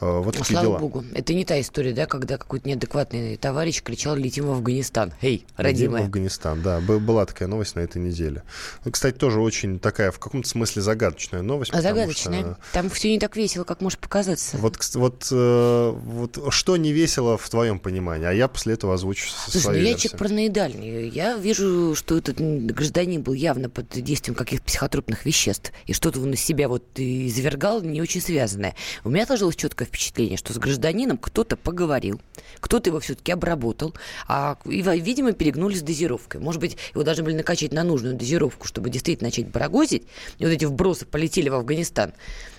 [0.00, 0.78] Э, вот ну, такие слава дела.
[0.78, 1.04] богу.
[1.14, 5.14] Это не та история, да, когда какой-то неадекватный товарищ кричал «Летим в Афганистан».
[5.22, 5.72] Эй, родимая.
[5.72, 6.80] Летим в Афганистан, да.
[6.80, 8.42] Была такая новость на этой неделе.
[8.84, 11.72] Ну, кстати, тоже очень такая, в каком-то смысле, загадочная новость.
[11.74, 12.40] А загадочная?
[12.40, 12.58] Что...
[12.72, 14.58] Там все не так весело, как может показаться.
[14.58, 18.26] Вот, вот, э, вот что не весело в твоем понимании?
[18.26, 21.08] А я после этого озвучу Слушай, свою ну я человек параноидальный.
[21.08, 25.72] Я вижу, что этот гражданин был явно под действием каких-то психотропных веществ.
[25.86, 28.74] И что-то он из себя вот извергал не очень связанное.
[29.04, 29.56] У меня сложилось
[29.86, 32.20] четкое впечатление, что с гражданином кто-то поговорил,
[32.60, 33.94] кто-то его все-таки обработал,
[34.28, 36.40] а, и, видимо, перегнулись с дозировкой.
[36.40, 40.04] Может быть, его должны были накачать на нужную дозировку, чтобы действительно начать барагозить,
[40.38, 42.12] и вот эти вбросы полетели в Афганистан.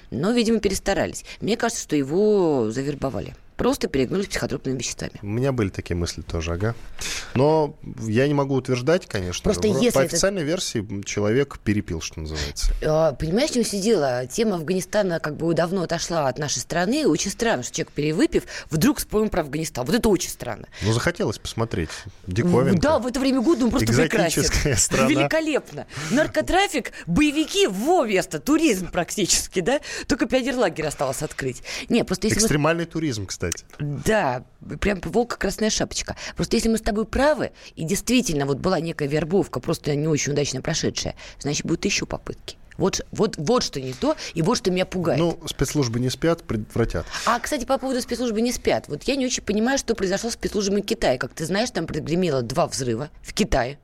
[0.09, 1.25] Но, видимо, перестарались.
[1.41, 3.35] Мне кажется, что его завербовали.
[3.57, 5.13] Просто перегнулись психотропными веществами.
[5.23, 6.75] У меня были такие мысли тоже, ага.
[7.33, 9.43] Но я не могу утверждать, конечно.
[9.43, 10.51] Просто если По официальной это...
[10.51, 12.71] версии человек перепил, что называется.
[12.85, 14.27] А, понимаешь, что сидела?
[14.27, 17.07] Тема Афганистана как бы давно отошла от нашей страны.
[17.07, 19.85] Очень странно, что человек, перевыпив, вдруг вспомнил про Афганистан.
[19.85, 20.67] Вот это очень странно.
[20.83, 21.89] Ну, захотелось посмотреть.
[22.27, 22.79] Диковинка.
[22.79, 24.43] Да, в это время года он просто прекрасен.
[24.77, 25.09] страна.
[25.09, 25.87] Великолепно.
[26.11, 29.79] Наркотрафик, боевики, во место, туризм практически, да?
[30.05, 31.63] Только пионерлагерь осталось открыть.
[31.89, 32.91] Не, просто если Экстремальный мы...
[32.91, 33.46] туризм, кстати.
[33.79, 34.43] Да,
[34.79, 36.15] прям волк красная шапочка.
[36.35, 40.33] Просто если мы с тобой правы, и действительно вот была некая вербовка, просто не очень
[40.33, 42.57] удачно прошедшая, значит, будут еще попытки.
[42.77, 45.19] Вот, вот, вот что не то, и вот что меня пугает.
[45.19, 47.05] Ну, спецслужбы не спят, предотвратят.
[47.25, 48.85] А, кстати, по поводу спецслужбы не спят.
[48.87, 51.17] Вот я не очень понимаю, что произошло с спецслужбами Китая.
[51.17, 53.79] Как ты знаешь, там прогремело два взрыва в Китае.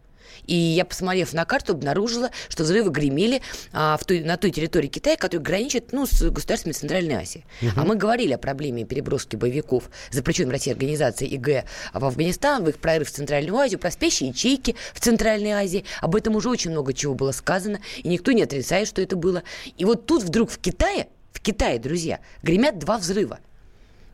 [0.46, 4.88] И я, посмотрев на карту, обнаружила, что взрывы гремели а, в той, на той территории
[4.88, 7.46] Китая, которая граничит ну, с государствами Центральной Азии.
[7.62, 7.72] Угу.
[7.76, 12.70] А мы говорили о проблеме переброски боевиков, запрещенной в России организации ИГ в Афганистан, в
[12.70, 15.86] их прорыв в Центральную Азию, про спящие ячейки в Центральной Азии.
[16.02, 19.44] Об этом уже очень много чего было сказано, и никто не отрицает, что это было.
[19.78, 23.40] И вот тут вдруг в Китае, в Китае, друзья, гремят два взрыва.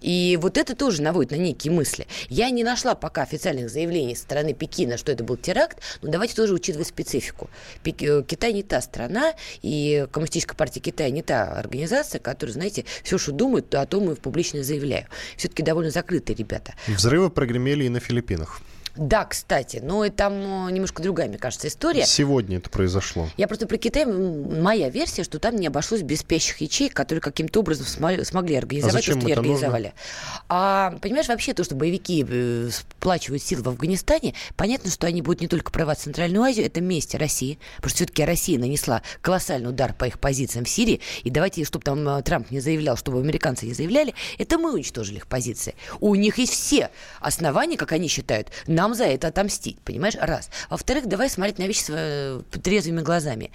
[0.01, 2.07] И вот это тоже наводит на некие мысли.
[2.29, 6.35] Я не нашла пока официальных заявлений со стороны Пекина, что это был теракт, но давайте
[6.35, 7.49] тоже учитывать специфику.
[7.83, 8.01] Пек...
[8.01, 13.17] Э, Китай не та страна, и Коммунистическая партия Китая не та организация, которая, знаете, все,
[13.17, 15.07] что думает, о том и публично заявляю.
[15.37, 16.73] Все-таки довольно закрытые ребята.
[16.87, 18.61] Взрывы прогремели и на Филиппинах.
[18.99, 22.05] Да, кстати, но и там э, немножко другая, мне кажется, история.
[22.05, 23.29] Сегодня это произошло.
[23.37, 27.61] Я просто про Китай, моя версия, что там не обошлось без спящих ячеек, которые каким-то
[27.61, 29.83] образом смогли организовать а зачем то, что это организовали.
[29.83, 30.43] Нужно?
[30.49, 35.39] А, понимаешь, вообще то, что боевики э, сплачивают силы в Афганистане, понятно, что они будут
[35.39, 39.93] не только прорывать Центральную Азию, это месть России, потому что все-таки Россия нанесла колоссальный удар
[39.93, 43.65] по их позициям в Сирии, и давайте, чтобы там э, Трамп не заявлял, чтобы американцы
[43.65, 45.75] не заявляли, это мы уничтожили их позиции.
[46.01, 46.89] У них есть все
[47.21, 50.49] основания, как они считают, нам за это отомстить, понимаешь, раз.
[50.69, 53.51] Во-вторых, давай смотреть на вещи своими трезвыми глазами.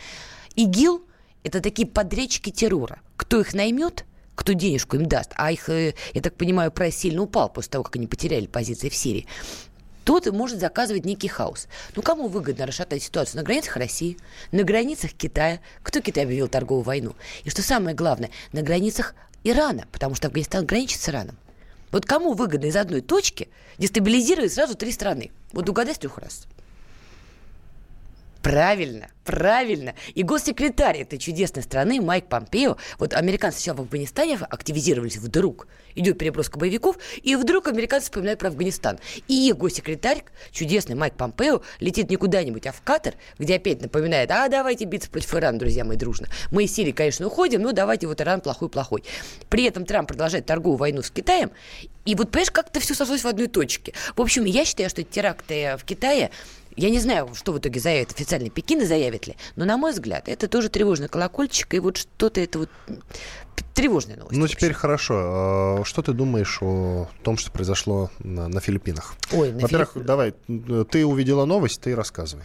[0.57, 1.03] ИГИЛ–
[1.45, 3.01] это такие подрядчики террора.
[3.17, 7.23] Кто их наймет, кто денежку им даст, а их, э, я так понимаю, прайс сильно
[7.23, 9.27] упал после того, как они потеряли позиции в Сирии,
[10.05, 11.67] тот может заказывать некий хаос.
[11.97, 13.39] Ну, кому выгодно расшатать ситуацию?
[13.39, 14.19] На границах России,
[14.53, 15.61] на границах Китая.
[15.83, 17.15] Кто Китай объявил торговую войну?
[17.45, 21.37] И что самое главное, на границах Ирана, потому что Афганистан граничит с Ираном.
[21.95, 25.31] Вот кому выгодно из одной точки дестабилизировать сразу три страны?
[25.53, 26.49] Вот угадай с трех раз.
[28.45, 29.95] Правильно, правильно.
[30.15, 36.19] И госсекретарь этой чудесной страны Майк Помпео, вот американцы сейчас в Афганистане активизировались вдруг, идет
[36.19, 38.99] переброска боевиков, и вдруг американцы вспоминают про Афганистан.
[39.29, 44.31] И их госсекретарь, чудесный Майк Помпео, летит не куда-нибудь, а в Катар, где опять напоминает,
[44.31, 46.29] а давайте биться против Ирана, друзья мои, дружно.
[46.51, 49.05] Мы из Сирии, конечно, уходим, но давайте вот Иран плохой-плохой.
[49.49, 51.51] При этом Трамп продолжает торговую войну с Китаем,
[52.05, 53.95] и вот, понимаешь, как-то все сошлось в одной точке.
[54.15, 56.31] В общем, я считаю, что теракты в Китае
[56.77, 59.93] я не знаю, что в итоге заявит официальный Пекин и заявит ли, но, на мой
[59.93, 62.71] взгляд, это тоже тревожный колокольчик, и вот что-то это вот
[63.75, 64.39] тревожная новость.
[64.39, 65.15] Ну, теперь хорошо.
[65.17, 69.15] А, что ты думаешь о том, что произошло на, на Филиппинах?
[69.33, 70.07] Ой, на Во-первых, Филипп...
[70.07, 70.35] давай,
[70.91, 72.45] ты увидела новость, ты рассказывай.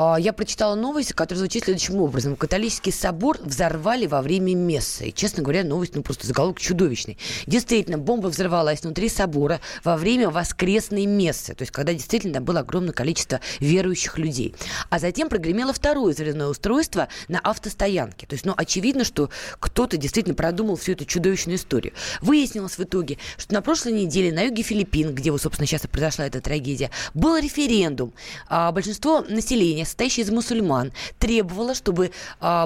[0.00, 2.36] А, я прочитала новость, которая звучит следующим образом.
[2.36, 5.08] Католический собор взорвали во время мессы.
[5.08, 7.18] И, честно говоря, новость, ну, просто заголовок чудовищный.
[7.46, 11.52] Действительно, бомба взорвалась внутри собора во время воскресной мессы.
[11.52, 14.54] То есть, когда действительно было огромное количество верующих людей.
[14.88, 18.28] А затем прогремело второе взрывное устройство на автостоянке.
[18.28, 21.92] То есть, ну, очевидно, что кто-то действительно продумал всю эту чудовищную историю.
[22.20, 25.88] Выяснилось в итоге, что на прошлой неделе на юге Филиппин, где, вот, собственно, сейчас и
[25.88, 28.12] произошла эта трагедия, был референдум.
[28.48, 32.64] А большинство населения состоящая из мусульман, требовала, чтобы а,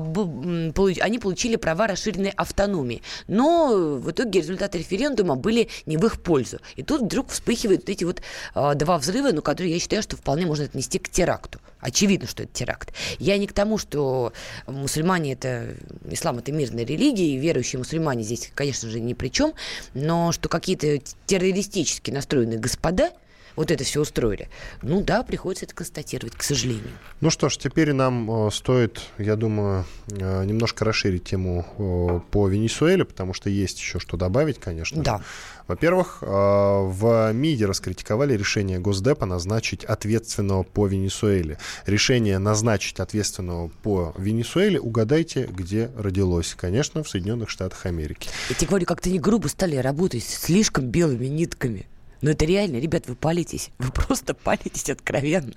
[1.00, 3.02] они получили права расширенной автономии.
[3.28, 6.58] Но в итоге результаты референдума были не в их пользу.
[6.76, 8.22] И тут вдруг вспыхивают эти вот
[8.54, 11.58] а, два взрыва, ну, которые я считаю, что вполне можно отнести к теракту.
[11.80, 12.92] Очевидно, что это теракт.
[13.18, 14.32] Я не к тому, что
[14.66, 15.74] мусульмане это
[16.08, 19.54] ислам это мирная религия, и верующие мусульмане здесь, конечно же, ни при чем,
[19.94, 23.10] но что какие-то террористически настроенные господа
[23.56, 24.48] вот это все устроили.
[24.82, 26.90] Ну да, приходится это констатировать, к сожалению.
[27.20, 32.48] Ну что ж, теперь нам э, стоит, я думаю, э, немножко расширить тему э, по
[32.48, 35.02] Венесуэле, потому что есть еще что добавить, конечно.
[35.02, 35.22] Да.
[35.68, 41.56] Во-первых, в МИДе раскритиковали решение Госдепа назначить ответственного по Венесуэле.
[41.86, 46.54] Решение назначить ответственного по Венесуэле, угадайте, где родилось.
[46.58, 48.28] Конечно, в Соединенных Штатах Америки.
[48.48, 51.86] Я тебе говорю, как-то не грубо стали работать слишком белыми нитками.
[52.22, 53.70] Но это реально, ребят, вы палитесь.
[53.78, 55.54] Вы просто палитесь откровенно.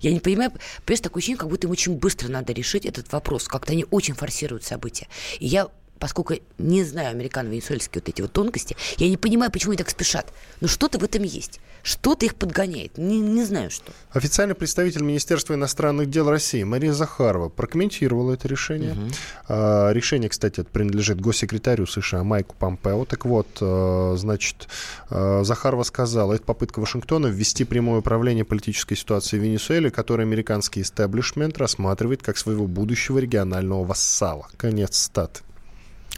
[0.00, 0.52] Я не понимаю,
[0.84, 3.48] понимаешь, такое ощущение, как будто им очень быстро надо решить этот вопрос.
[3.48, 5.06] Как-то они очень форсируют события.
[5.38, 5.68] И я
[6.00, 10.32] поскольку не знаю американо-венесуэльские вот эти вот тонкости, я не понимаю, почему они так спешат.
[10.60, 11.60] Но что-то в этом есть.
[11.82, 12.98] Что-то их подгоняет.
[12.98, 13.92] Не, не знаю, что.
[14.12, 18.92] Официальный представитель Министерства иностранных дел России Мария Захарова прокомментировала это решение.
[18.92, 19.10] Угу.
[19.48, 23.04] А, решение, кстати, принадлежит госсекретарю США Майку Помпео.
[23.04, 24.68] Так вот, а, значит,
[25.08, 30.82] а, Захарова сказала, это попытка Вашингтона ввести прямое управление политической ситуацией в Венесуэле, которую американский
[30.82, 34.48] истеблишмент рассматривает как своего будущего регионального вассала.
[34.56, 35.42] Конец стат.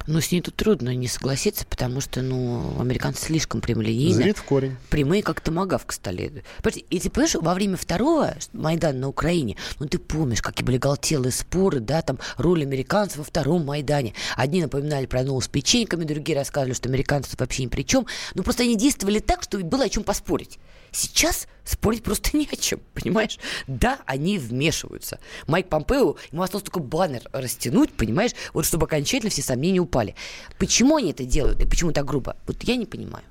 [0.06, 4.14] Ну, с ней тут трудно не согласиться, потому что, ну, американцы слишком прямолинейны.
[4.14, 4.76] Зрит в корень.
[4.90, 6.42] Прямые, как томагавка стали.
[6.90, 11.32] И ты понимаешь, во время второго Майдана на Украине, ну, ты помнишь, какие были галтелые
[11.32, 14.14] споры, да, там, роль американцев во втором Майдане.
[14.36, 18.06] Одни напоминали про нову с печеньками, другие рассказывали, что американцы вообще ни при чем.
[18.34, 20.58] Ну, просто они действовали так, что было о чем поспорить.
[20.92, 23.38] Сейчас спорить просто не о чем, понимаешь?
[23.66, 25.18] Да, они вмешиваются.
[25.46, 30.14] Майк Помпео, ему осталось только баннер растянуть, понимаешь, вот чтобы окончательно все сомнения упали.
[30.58, 32.36] Почему они это делают и почему так грубо?
[32.46, 33.24] Вот я не понимаю.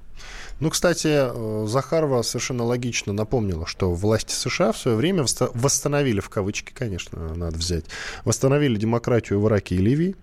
[0.62, 6.30] Ну, кстати, э, Захарова совершенно логично напомнила, что власти США в свое время восстановили, в
[6.30, 7.86] кавычки, конечно, надо взять,
[8.26, 10.16] восстановили демократию в Ираке и Ливии.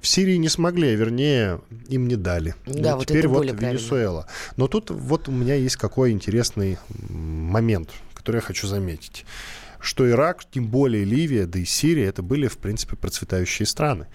[0.00, 2.56] В Сирии не смогли, а вернее, им не дали.
[2.66, 4.22] Да, ну, вот теперь вот Венесуэла.
[4.22, 4.54] Правильно.
[4.56, 9.24] Но тут вот у меня есть какой интересный момент, который я хочу заметить
[9.78, 14.08] что Ирак, тем более Ливия, да и Сирия, это были, в принципе, процветающие страны.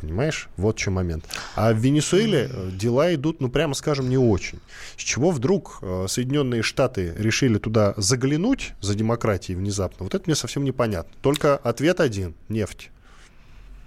[0.00, 0.48] Понимаешь?
[0.56, 1.24] Вот что момент.
[1.56, 4.60] А в Венесуэле э, дела идут, ну, прямо скажем, не очень.
[4.96, 10.04] С чего вдруг э, Соединенные Штаты решили туда заглянуть за демократией внезапно?
[10.04, 11.12] Вот это мне совсем непонятно.
[11.20, 12.90] Только ответ один– нефть.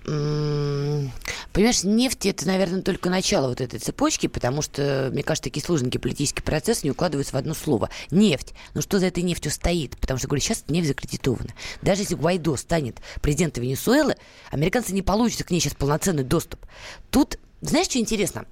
[0.04, 6.00] Понимаешь, нефть это, наверное, только начало вот этой цепочки, потому что, мне кажется, такие сложненькие
[6.00, 7.90] политические процессы не укладываются в одно слово.
[8.10, 8.54] Нефть.
[8.74, 9.98] Ну что за этой нефтью стоит?
[9.98, 11.50] Потому что, говорю, сейчас нефть закредитована.
[11.82, 14.16] Даже если Гуайдо станет президентом Венесуэлы,
[14.50, 16.66] американцы не получат к ней сейчас полноценный доступ.
[17.10, 18.46] Тут знаешь, что интересно?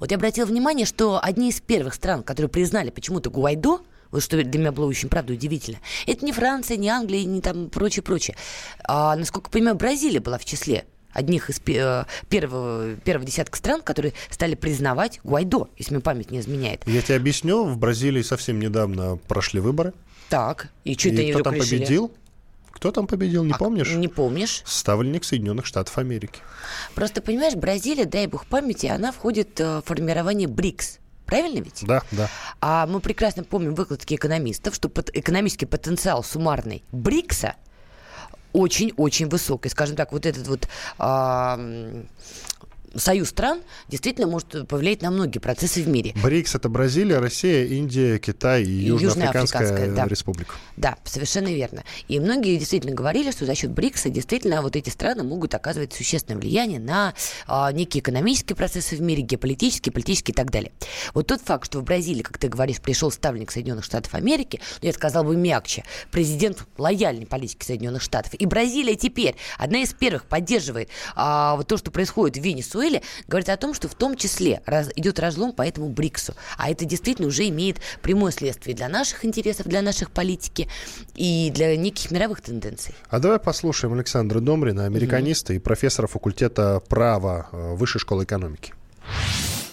[0.00, 4.42] Вот я обратила внимание, что одни из первых стран, которые признали почему-то Гуайдо, вот что
[4.42, 5.78] для меня было очень, правда, удивительно.
[6.06, 8.36] Это не Франция, не Англия, не там прочее-прочее.
[8.84, 10.84] А, насколько я понимаю, Бразилия была в числе
[11.16, 16.40] одних из э, первого, первого десятка стран, которые стали признавать Гуайдо, если мне память не
[16.40, 16.82] изменяет.
[16.86, 19.94] Я тебе объясню, в Бразилии совсем недавно прошли выборы.
[20.28, 21.78] Так, и что это кто там решили?
[21.78, 22.12] победил?
[22.70, 23.94] Кто там победил, не а, помнишь?
[23.94, 24.62] Не помнишь.
[24.66, 26.40] Ставленник Соединенных Штатов Америки.
[26.94, 30.98] Просто, понимаешь, Бразилия, дай бог памяти, она входит э, в формирование БРИКС.
[31.24, 31.82] Правильно ведь?
[31.82, 32.28] Да, да.
[32.60, 37.54] А мы прекрасно помним выкладки экономистов, что экономический потенциал суммарный БРИКСа
[38.56, 39.70] очень-очень высокой.
[39.70, 40.68] Скажем так, вот этот вот
[42.94, 46.14] союз стран действительно может повлиять на многие процессы в мире.
[46.22, 50.06] БРИКС– это Бразилия, Россия, Индия, Китай и, и Южноафриканская да.
[50.06, 50.54] республика.
[50.76, 51.84] Да, совершенно верно.
[52.08, 56.40] И многие действительно говорили, что за счет БРИКСа действительно вот эти страны могут оказывать существенное
[56.40, 57.14] влияние на
[57.46, 60.72] а, некие экономические процессы в мире, геополитические, политические и так далее.
[61.14, 64.86] Вот тот факт, что в Бразилии, как ты говоришь, пришел ставленник Соединенных Штатов Америки, ну,
[64.86, 68.34] я сказал бы мягче, президент лояльной политики Соединенных Штатов.
[68.34, 73.02] И Бразилия теперь одна из первых поддерживает а, вот то, что происходит в Венесуэле, Венесуэле
[73.26, 76.34] говорит о том, что в том числе раз, идет разлом по этому БРИКСу.
[76.58, 80.68] А это действительно уже имеет прямое следствие для наших интересов, для нашей политики
[81.14, 82.94] и для неких мировых тенденций.
[83.10, 85.56] А давай послушаем Александра Домрина, американиста mm-hmm.
[85.56, 88.72] и профессора факультета права э, Высшей школы экономики.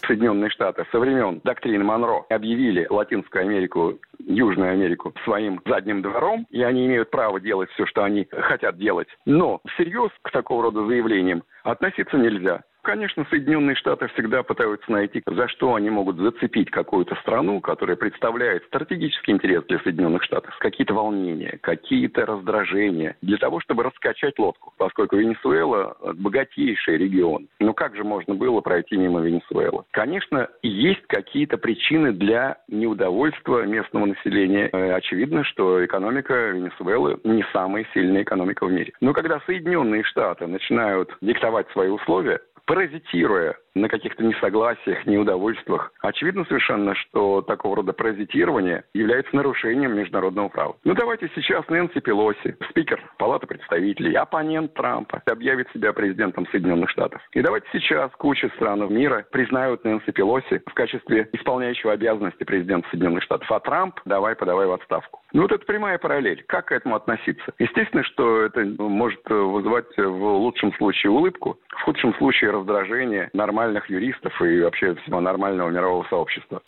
[0.07, 6.61] Соединенные Штаты со времен доктрины Монро объявили Латинскую Америку, Южную Америку своим задним двором, и
[6.61, 9.07] они имеют право делать все, что они хотят делать.
[9.25, 12.63] Но всерьез к такого рода заявлениям относиться нельзя.
[12.83, 18.65] Конечно, Соединенные Штаты всегда пытаются найти, за что они могут зацепить какую-то страну, которая представляет
[18.65, 20.53] стратегический интерес для Соединенных Штатов.
[20.59, 27.47] Какие-то волнения, какие-то раздражения, для того, чтобы раскачать лодку, поскольку Венесуэла– богатейший регион.
[27.61, 29.83] Но как же можно было пройти мимо Венесуэлы?
[29.91, 34.69] Конечно, есть какие-то причины для неудовольствия местного населения.
[34.73, 38.91] Э, очевидно, что экономика Венесуэлы не самая сильная экономика в мире.
[38.99, 45.91] Но когда Соединенные Штаты начинают диктовать свои условия, паразитируя на каких-то несогласиях, неудовольствиях.
[46.01, 50.75] Очевидно совершенно, что такого рода паразитирование является нарушением международного права.
[50.83, 57.21] Ну давайте сейчас Нэнси Пелоси, спикер Палаты представителей, оппонент Трампа, объявит себя президентом Соединенных Штатов.
[57.31, 63.23] И давайте сейчас куча стран мира признают Нэнси Пелоси в качестве исполняющего обязанности президента Соединенных
[63.23, 63.51] Штатов.
[63.51, 65.21] А Трамп давай подавай в отставку.
[65.33, 66.43] Ну вот это прямая параллель.
[66.47, 67.53] Как к этому относиться?
[67.57, 73.29] Естественно, что это может вызывать в лучшем случае улыбку, в худшем случае раздражение
[73.63, 76.61] нормальных юристов и вообще всего нормального мирового сообщества.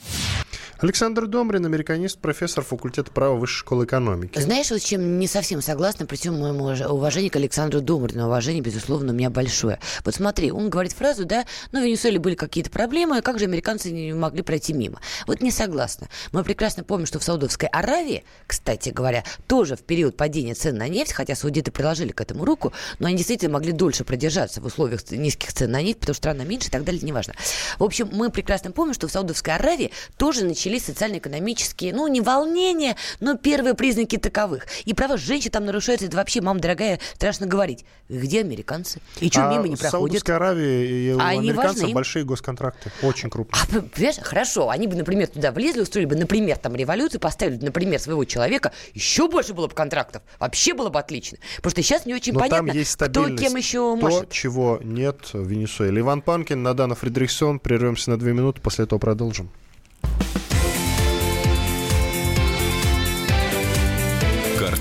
[0.79, 4.37] Александр Домрин, американист, профессор факультета права Высшей школы экономики.
[4.39, 8.61] Знаешь, вот с чем не совсем согласна, при всем моему уважении к Александру Домрину, уважение,
[8.61, 9.79] безусловно, у меня большое.
[10.03, 13.89] Вот смотри, он говорит фразу, да, ну, в Венесуэле были какие-то проблемы, как же американцы
[13.89, 14.99] не могли пройти мимо?
[15.27, 16.09] Вот не согласна.
[16.33, 20.89] Мы прекрасно помним, что в Саудовской Аравии, кстати говоря, тоже в период падения цен на
[20.89, 25.09] нефть, хотя саудиты приложили к этому руку, но они действительно могли дольше продержаться в условиях
[25.09, 27.33] низких цен на нефть, потому что страна меньше и так далее, неважно.
[27.79, 32.95] В общем, мы прекрасно помним, что в Саудовской Аравии тоже начались социально-экономические, ну, не волнения,
[33.19, 34.65] но первые признаки таковых.
[34.85, 36.07] И права женщин там нарушаются.
[36.07, 37.85] Это вообще, мама дорогая, страшно говорить.
[38.09, 38.99] Где американцы?
[39.19, 39.91] И что, а мимо не проходят?
[39.91, 43.61] Саудовской Аравии и у а американцев большие госконтракты, очень крупные.
[43.61, 47.99] А, понимаешь, хорошо, они бы, например, туда влезли, устроили бы, например, там революцию, поставили, например,
[47.99, 50.23] своего человека, еще больше было бы контрактов.
[50.39, 51.37] Вообще было бы отлично.
[51.57, 54.29] Потому что сейчас не очень Но понятно, там есть кто кем еще может.
[54.29, 56.01] То, чего нет в Венесуэле.
[56.01, 57.59] Иван Панкин, Надана Фридрихсон.
[57.59, 59.49] Прервемся на две минуты, после этого продолжим.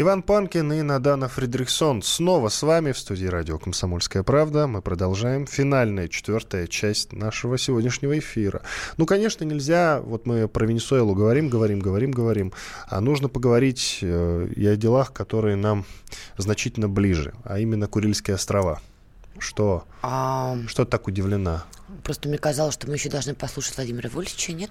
[0.00, 4.68] Иван Панкин и Надана Фридрихсон снова с вами в студии радио «Комсомольская правда».
[4.68, 5.44] Мы продолжаем.
[5.44, 8.62] Финальная, четвертая часть нашего сегодняшнего эфира.
[8.96, 12.52] Ну, конечно, нельзя, вот мы про Венесуэлу говорим, говорим, говорим, говорим,
[12.86, 15.84] а нужно поговорить э, и о делах, которые нам
[16.36, 18.80] значительно ближе, а именно Курильские острова.
[19.40, 19.82] Что?
[20.02, 20.58] А...
[20.68, 21.64] Что так удивлена?
[22.04, 24.70] Просто мне казалось, что мы еще должны послушать Владимира Вольфовича, нет?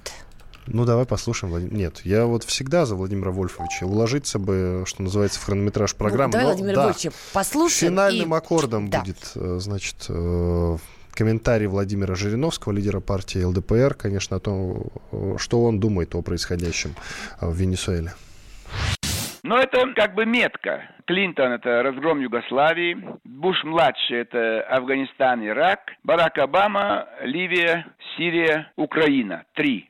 [0.68, 1.54] Ну, давай послушаем.
[1.54, 1.72] Влад...
[1.72, 3.86] Нет, я вот всегда за Владимира Вольфовича.
[3.86, 6.34] Уложиться бы, что называется, в хронометраж ну, программы.
[6.34, 7.94] Ну, давай Но, Владимира да, Вольфовича послушаем.
[7.94, 8.38] Финальным и...
[8.38, 9.00] аккордом да.
[9.00, 10.78] будет, э, значит, э,
[11.14, 16.96] комментарий Владимира Жириновского, лидера партии ЛДПР, конечно, о том, э, что он думает о происходящем
[17.40, 18.14] в Венесуэле.
[19.44, 20.82] Но это как бы метка.
[21.06, 27.86] Клинтон– это разгром Югославии, Буш-младший– это Афганистан, Ирак, Барак Обама, Ливия,
[28.18, 29.46] Сирия, Украина.
[29.56, 29.90] Три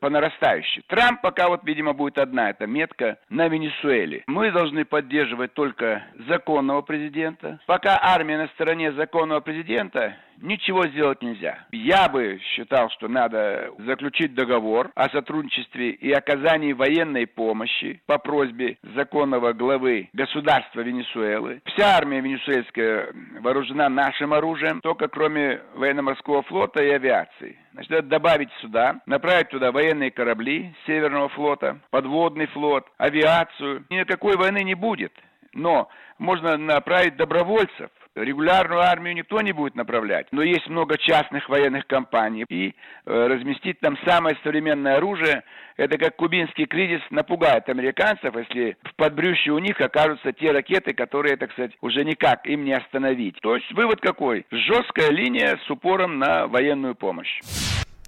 [0.00, 0.82] по нарастающей.
[0.86, 4.24] Трамп пока вот, видимо, будет одна эта метка на Венесуэле.
[4.26, 7.60] Мы должны поддерживать только законного президента.
[7.66, 11.66] Пока армия на стороне законного президента, ничего сделать нельзя.
[11.72, 18.78] Я бы считал, что надо заключить договор о сотрудничестве и оказании военной помощи по просьбе
[18.94, 21.60] законного главы государства Венесуэлы.
[21.66, 27.58] Вся армия венесуэльская вооружена нашим оружием, только кроме военно-морского флота и авиации.
[27.72, 33.84] Значит, надо добавить сюда, направить туда военные корабли Северного флота, подводный флот, авиацию.
[33.90, 35.12] Никакой войны не будет.
[35.54, 37.90] Но можно направить добровольцев,
[38.22, 42.44] Регулярную армию никто не будет направлять, но есть много частных военных компаний.
[42.48, 42.72] И э,
[43.04, 45.44] разместить там самое современное оружие,
[45.76, 51.36] это как кубинский кризис напугает американцев, если в подбрюще у них окажутся те ракеты, которые,
[51.36, 53.36] так сказать, уже никак им не остановить.
[53.40, 54.44] То есть вывод какой?
[54.50, 57.40] Жесткая линия с упором на военную помощь.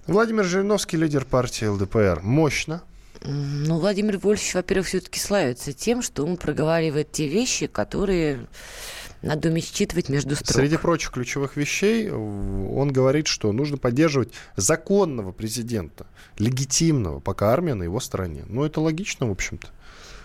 [0.07, 2.21] Владимир Жириновский, лидер партии ЛДПР.
[2.23, 2.81] Мощно,
[3.23, 8.47] ну, Владимир Вольфович, во-первых, все-таки славится тем, что он проговаривает те вещи, которые
[9.21, 10.55] надо уметь считывать между строк.
[10.55, 16.07] Среди прочих ключевых вещей он говорит, что нужно поддерживать законного президента,
[16.37, 18.43] легитимного, пока армия на его стороне.
[18.47, 19.69] Ну, это логично, в общем-то.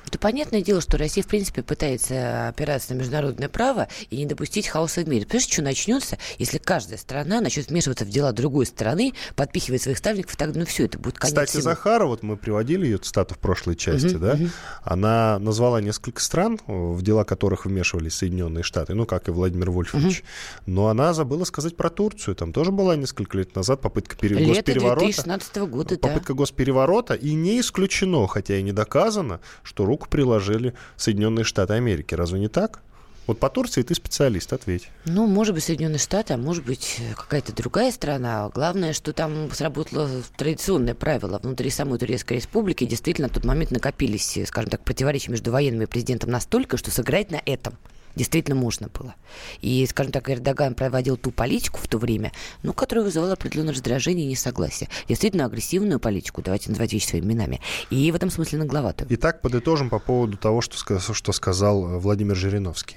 [0.07, 4.69] Это понятное дело, что Россия, в принципе, пытается опираться на международное право и не допустить
[4.69, 5.27] хаоса в мире.
[5.27, 10.37] Понимаешь, что начнется, если каждая страна начнет вмешиваться в дела другой страны, подпихивать своих ставленников,
[10.37, 11.63] тогда ну все, это будет конец Кстати, всему.
[11.63, 14.49] Захара, вот мы приводили ее цитату в прошлой части, угу, да, угу.
[14.83, 20.21] она назвала несколько стран, в дела которых вмешивались Соединенные Штаты, ну, как и Владимир Вольфович,
[20.21, 20.27] угу.
[20.67, 22.37] но она забыла сказать про Турцию.
[22.37, 24.37] Там тоже была несколько лет назад попытка пере...
[24.37, 25.01] Лето госпереворота.
[25.01, 26.35] 2016 года, попытка да.
[26.35, 32.15] госпереворота, и не исключено, хотя и не доказано, что руку приложили Соединенные Штаты Америки.
[32.15, 32.81] Разве не так?
[33.27, 34.89] Вот по Турции ты специалист, ответь.
[35.05, 38.49] Ну, может быть, Соединенные Штаты, а может быть, какая-то другая страна.
[38.55, 41.41] Главное, что там сработало традиционное правило.
[41.43, 45.87] Внутри самой Турецкой Республики действительно в тот момент накопились, скажем так, противоречия между военным и
[45.87, 47.75] президентом настолько, что сыграть на этом
[48.17, 49.15] действительно можно было.
[49.61, 54.27] И, скажем так, Эрдоган проводил ту политику в то время, ну, которая вызывала определенное раздражение
[54.27, 54.89] и несогласие.
[55.09, 57.61] Действительно агрессивную политику, давайте называть вещи своими именами.
[57.91, 59.07] И в этом смысле нагловатую.
[59.11, 62.97] Итак, подытожим по поводу того, что, что сказал Владимир Жириновский.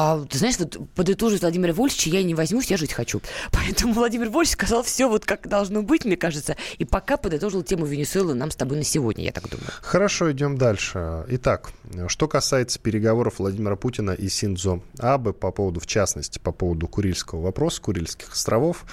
[0.00, 3.20] А, ты знаешь, вот подытожить Владимира Вольфовича я не возьмусь, я жить хочу.
[3.50, 7.84] Поэтому Владимир Вольфович сказал все вот как должно быть, мне кажется, и пока подытожил тему
[7.84, 9.66] Венесуэлы нам с тобой на сегодня, я так думаю.
[9.82, 11.24] Хорошо, идем дальше.
[11.30, 11.72] Итак,
[12.06, 17.40] что касается переговоров Владимира Путина и Синдзо Абе по поводу, в частности, по поводу Курильского
[17.40, 18.84] вопроса, Курильских островов,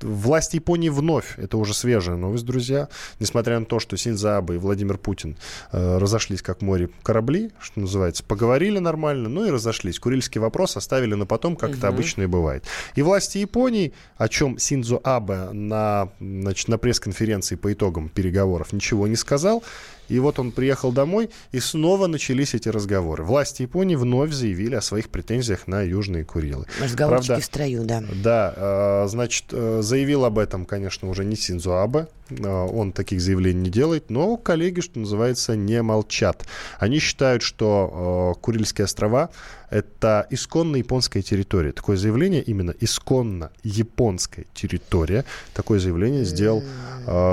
[0.00, 2.88] Власти Японии вновь, это уже свежая новость, друзья,
[3.18, 5.36] несмотря на то, что Синза Абе и Владимир Путин
[5.72, 9.98] э, разошлись как море корабли, что называется, поговорили нормально, ну и разошлись.
[9.98, 11.78] Курильский вопрос оставили на потом, как угу.
[11.78, 12.64] это обычно и бывает.
[12.94, 19.06] И власти Японии, о чем Синзо Абе на, значит, на пресс-конференции по итогам переговоров ничего
[19.06, 19.64] не сказал,
[20.08, 23.24] и вот он приехал домой, и снова начались эти разговоры.
[23.24, 26.66] Власти Японии вновь заявили о своих претензиях на Южные Курилы.
[26.80, 28.02] Разговорчики Правда, в строю, да.
[28.22, 33.20] Да, э, значит, э, заявил об этом, конечно, уже не Синзо Абе, э, он таких
[33.20, 36.46] заявлений не делает, но коллеги, что называется, не молчат.
[36.78, 39.30] Они считают, что Курильские острова
[39.70, 41.72] это исконно японская территория.
[41.72, 45.24] Такое заявление именно исконно японская территория.
[45.54, 46.62] Такое заявление сделал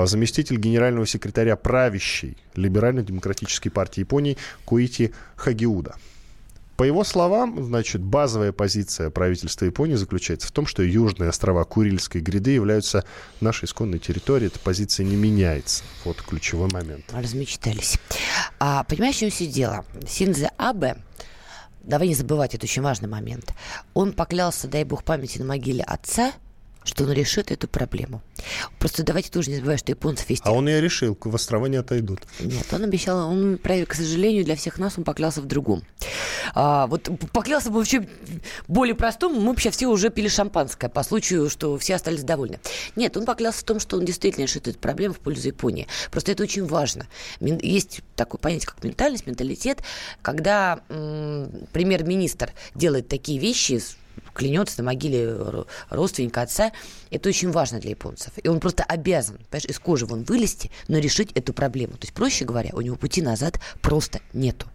[0.06, 5.96] заместитель генерального секретаря правящей либерально-демократической партии Японии Куити Хагиуда.
[6.76, 12.20] По его словам, значит, базовая позиция правительства Японии заключается в том, что южные острова Курильской
[12.20, 13.04] гряды являются
[13.40, 14.48] нашей исконной территорией.
[14.48, 15.84] Эта позиция не меняется.
[16.04, 17.04] Вот ключевой момент.
[17.12, 17.96] Размечтались.
[18.58, 19.84] А, понимаешь, чем все дело?
[20.08, 20.96] Синзе Абе
[21.84, 23.54] давай не забывать, это очень важный момент.
[23.92, 26.32] Он поклялся, дай бог памяти на могиле отца,
[26.84, 28.22] что он решит эту проблему.
[28.78, 30.42] Просто давайте тоже не забывать, что японцев есть...
[30.44, 32.20] А он ее решил, в острова не отойдут.
[32.40, 35.82] Нет, он обещал, он, к сожалению, для всех нас он поклялся в другом.
[36.54, 38.06] А, вот поклялся бы вообще
[38.68, 42.60] более простому, мы сейчас все уже пили шампанское по случаю, что все остались довольны.
[42.96, 45.86] Нет, он поклялся в том, что он действительно решит эту проблему в пользу Японии.
[46.10, 47.06] Просто это очень важно.
[47.40, 49.82] Есть такое понятие, как ментальность, менталитет,
[50.22, 53.80] когда м- премьер-министр делает такие вещи,
[54.34, 55.36] клянется на могиле
[55.90, 56.72] родственника отца,
[57.10, 58.32] это очень важно для японцев.
[58.42, 61.92] И он просто обязан, понимаешь, из кожи вон вылезти, но решить эту проблему.
[61.92, 64.66] То есть, проще говоря, у него пути назад просто нету.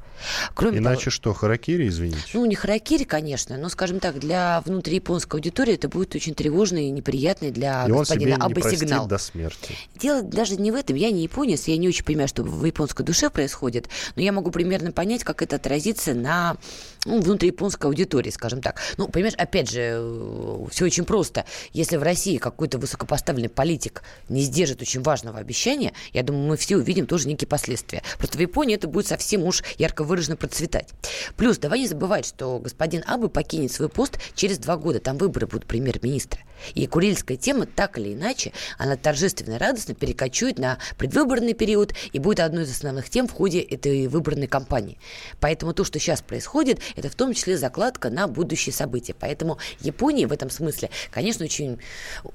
[0.53, 2.19] Кроме Иначе того, что, харакири, извините?
[2.33, 6.91] Ну, не харакири, конечно, но, скажем так, для внутрияпонской аудитории это будет очень тревожный и
[6.91, 9.07] неприятный для и господина он себе не сигнал.
[9.07, 9.75] до смерти.
[9.95, 10.95] Дело даже не в этом.
[10.95, 14.51] Я не японец, я не очень понимаю, что в японской душе происходит, но я могу
[14.51, 16.57] примерно понять, как это отразится на
[17.05, 18.79] ну, внутрияпонской аудитории, скажем так.
[18.97, 21.45] Ну, понимаешь, опять же, э, все очень просто.
[21.73, 26.77] Если в России какой-то высокопоставленный политик не сдержит очень важного обещания, я думаю, мы все
[26.77, 28.03] увидим тоже некие последствия.
[28.17, 30.89] Просто в Японии это будет совсем уж ярко выраженно процветать.
[31.37, 34.99] Плюс, давай не забывать, что господин Абы покинет свой пост через два года.
[34.99, 36.41] Там выборы будут премьер-министра.
[36.73, 42.19] И курильская тема, так или иначе, она торжественно и радостно перекочует на предвыборный период и
[42.19, 44.97] будет одной из основных тем в ходе этой выборной кампании.
[45.39, 49.15] Поэтому то, что сейчас происходит, это в том числе закладка на будущие события.
[49.17, 51.79] Поэтому Японии в этом смысле, конечно, очень,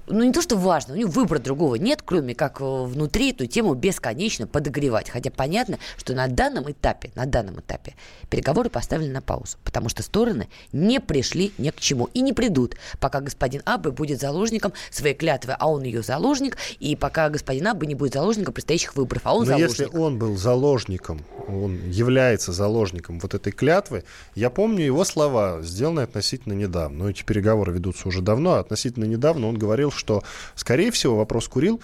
[0.07, 3.75] ну не то, что важно, у нее выбора другого нет, кроме как внутри эту тему
[3.75, 5.11] бесконечно подогревать.
[5.11, 7.95] Хотя понятно, что на данном этапе, на данном этапе
[8.31, 12.77] переговоры поставлены на паузу, потому что стороны не пришли ни к чему и не придут,
[13.01, 17.87] пока господин Абе будет заложником своей клятвы, а он ее заложник, и пока господин Абе
[17.87, 19.71] не будет заложником предстоящих выборов, а он Но заложник.
[19.71, 24.05] если он был заложником, он является заложником вот этой клятвы,
[24.35, 27.05] я помню его слова, сделанные относительно недавно.
[27.05, 30.23] Но эти переговоры ведутся уже давно, а относительно недавно он говорил, что,
[30.55, 31.81] скорее всего, вопрос Курил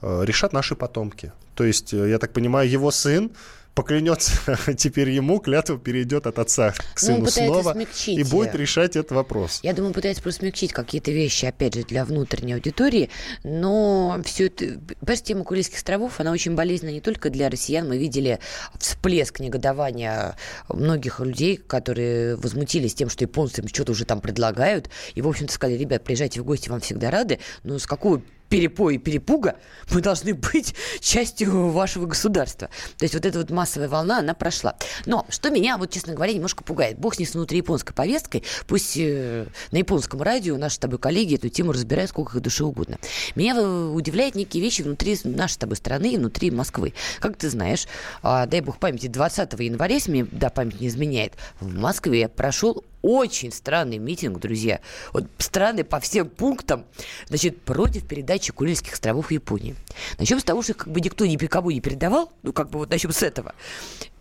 [0.00, 1.32] э, решат наши потомки.
[1.54, 3.30] То есть, э, я так понимаю, его сын
[3.74, 4.32] поклянется
[4.76, 8.18] теперь ему, клятва перейдет от отца к ну, сыну ну, снова смягчить.
[8.18, 9.60] и будет решать этот вопрос.
[9.62, 13.10] Я думаю, пытается просто смягчить какие-то вещи, опять же, для внутренней аудитории,
[13.44, 14.78] но все это...
[15.00, 17.88] Понимаете, тема Курильских островов, она очень болезненна не только для россиян.
[17.88, 18.38] Мы видели
[18.78, 20.36] всплеск негодования
[20.68, 25.52] многих людей, которые возмутились тем, что японцы им что-то уже там предлагают, и, в общем-то,
[25.52, 29.56] сказали, ребят, приезжайте в гости, вам всегда рады, но с какого перепоя и перепуга
[29.92, 32.68] мы должны быть частью вашего государства.
[32.98, 34.76] То есть вот эта вот массовая волна, она прошла.
[35.06, 36.98] Но что меня, вот честно говоря, немножко пугает.
[36.98, 38.44] Бог с ней с внутрияпонской повесткой.
[38.66, 42.64] Пусть э, на японском радио наши с тобой коллеги эту тему разбирают сколько их душе
[42.64, 42.98] угодно.
[43.36, 46.92] Меня э, удивляют некие вещи внутри нашей с тобой страны и внутри Москвы.
[47.20, 47.86] Как ты знаешь,
[48.22, 52.84] э, дай бог памяти, 20 января, если мне да, память не изменяет, в Москве прошел
[53.02, 54.80] очень странный митинг, друзья.
[55.12, 56.84] Вот странный по всем пунктам.
[57.28, 59.74] Значит, против передачи Курильских островов в Японии.
[60.18, 62.32] Начнем с того, что как бы никто никому не передавал.
[62.42, 63.54] Ну, как бы вот начнем с этого.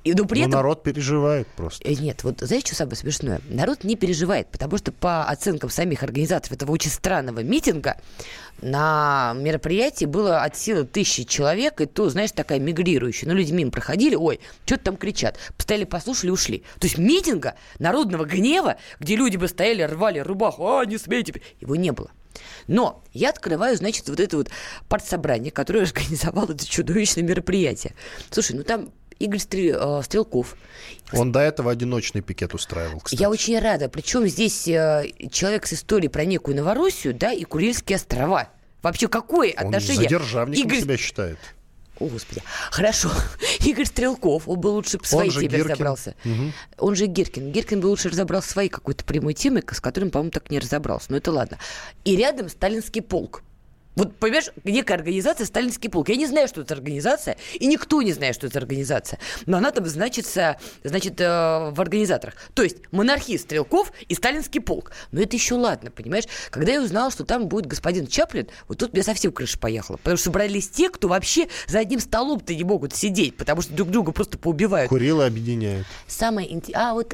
[0.03, 0.51] И, но при но этом...
[0.57, 1.87] народ переживает просто.
[1.87, 3.41] Э, нет, вот знаете, что самое смешное?
[3.49, 7.97] Народ не переживает, потому что по оценкам самих организаторов этого очень странного митинга
[8.61, 13.27] на мероприятии было от силы тысячи человек, и то, знаешь, такая мигрирующая.
[13.27, 15.37] Ну, люди мимо проходили, ой, что-то там кричат.
[15.55, 16.63] Постояли, послушали, ушли.
[16.79, 21.75] То есть митинга народного гнева, где люди бы стояли, рвали рубаху, а, не смейте, его
[21.75, 22.11] не было.
[22.67, 24.49] Но я открываю, значит, вот это вот
[24.87, 27.93] партсобрание, которое организовало это чудовищное мероприятие.
[28.29, 28.91] Слушай, ну там
[29.21, 30.55] Игорь э, Стрелков.
[31.13, 33.21] Он до этого одиночный пикет устраивал, кстати.
[33.21, 33.89] Я очень рада.
[33.89, 38.49] Причем здесь э, человек с историей про некую Новороссию, да, и Курильские острова.
[38.81, 39.97] Вообще, какое он отношение?
[39.97, 40.81] Он задержавником Игорь...
[40.81, 41.37] себя считает.
[41.99, 42.41] О, Господи.
[42.71, 43.11] Хорошо.
[43.59, 45.65] Игорь Стрелков, он бы лучше в своей теме Гиркин.
[45.65, 46.15] разобрался.
[46.25, 46.51] Угу.
[46.79, 47.51] Он же Гиркин.
[47.51, 51.07] Гиркин бы лучше разобрал своей какой-то прямой темой, с которым, по-моему, так не разобрался.
[51.11, 51.59] Но это ладно.
[52.03, 53.43] И рядом сталинский полк.
[53.95, 56.09] Вот, понимаешь, некая организация «Сталинский полк».
[56.09, 59.19] Я не знаю, что это организация, и никто не знает, что это организация.
[59.45, 62.35] Но она там значится, значит, э, в организаторах.
[62.53, 64.91] То есть монархист Стрелков и Сталинский полк.
[65.11, 66.25] Но это еще ладно, понимаешь?
[66.51, 69.97] Когда я узнала, что там будет господин Чаплин, вот тут мне совсем крыша поехала.
[69.97, 73.89] Потому что собрались те, кто вообще за одним столом-то не могут сидеть, потому что друг
[73.89, 74.89] друга просто поубивают.
[74.89, 75.85] Курилы объединяют.
[76.07, 76.91] Самое интересное...
[76.91, 77.13] А, вот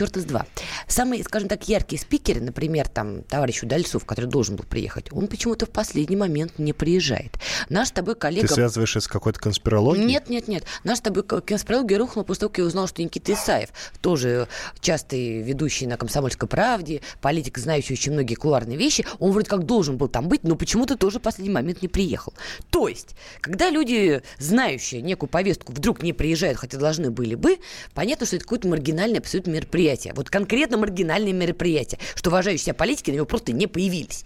[0.00, 0.46] черт из два.
[0.88, 5.66] Самые, скажем так, яркие спикеры, например, там, товарищ Удальцов, который должен был приехать, он почему-то
[5.66, 7.36] в последний момент не приезжает.
[7.68, 8.48] Наш с тобой коллега...
[8.48, 10.06] Ты связываешь это с какой-то конспирологией?
[10.06, 10.64] Нет, нет, нет.
[10.84, 13.68] Наш с тобой конспирология рухнула после того, как я узнал, что Никита Исаев,
[14.00, 14.48] тоже
[14.80, 19.98] частый ведущий на «Комсомольской правде», политик, знающий очень многие кулуарные вещи, он вроде как должен
[19.98, 22.32] был там быть, но почему-то тоже в последний момент не приехал.
[22.70, 27.58] То есть, когда люди, знающие некую повестку, вдруг не приезжают, хотя должны были бы,
[27.92, 32.74] понятно, что это какое-то маргинальное абсолютно мероприятие мероприятие, вот конкретно маргинальные мероприятия, что уважающие себя
[32.74, 34.24] политики на него просто не появились.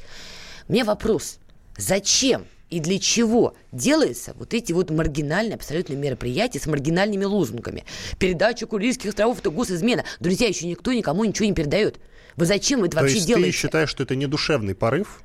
[0.69, 1.39] Мне вопрос,
[1.77, 7.85] зачем и для чего делаются вот эти вот маргинальные абсолютно мероприятия с маргинальными лозунгами.
[8.19, 10.05] Передача Курильских островов– это госизмена.
[10.19, 12.01] Друзья, еще никто никому ничего не передает.
[12.37, 13.53] Вы зачем это вообще есть делаете?
[13.53, 15.23] ты считаешь, что это не душевный порыв?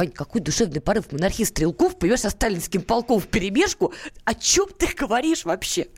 [0.00, 3.92] Вань, какой душевный порыв монархист Стрелков, поешь со сталинским полком в перебежку.
[4.24, 5.88] О чем ты говоришь вообще?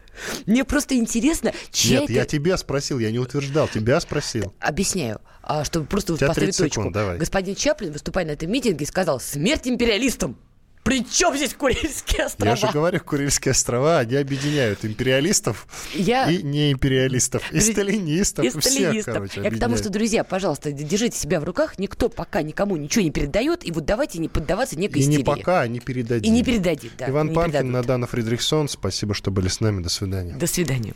[0.44, 2.12] Мне просто интересно, чья Нет, это...
[2.14, 4.52] я тебя спросил, я не утверждал, тебя спросил.
[4.58, 6.80] Объясняю, а, чтобы просто поставить точку.
[6.80, 7.16] Секунд, давай.
[7.16, 10.36] Господин Чаплин, выступая на этом митинге, сказал «Смерть империалистам!»
[10.82, 12.50] При чем здесь Курильские острова?
[12.50, 16.28] Я же говорю, Курильские острова, они объединяют империалистов Я...
[16.28, 21.16] и неимпериалистов, и сталинистов, и, и всех, короче, Я к тому, что, друзья, пожалуйста, держите
[21.16, 24.98] себя в руках, никто пока никому ничего не передает, и вот давайте не поддаваться некой
[24.98, 25.16] и истерии.
[25.16, 26.30] И не пока, а не передадим.
[26.32, 27.08] И не передадим, да.
[27.08, 27.72] Иван Панкин, передадут.
[27.72, 30.34] Надана Фридрихсон, спасибо, что были с нами, до свидания.
[30.34, 30.94] До свидания.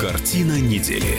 [0.00, 1.18] Картина недели.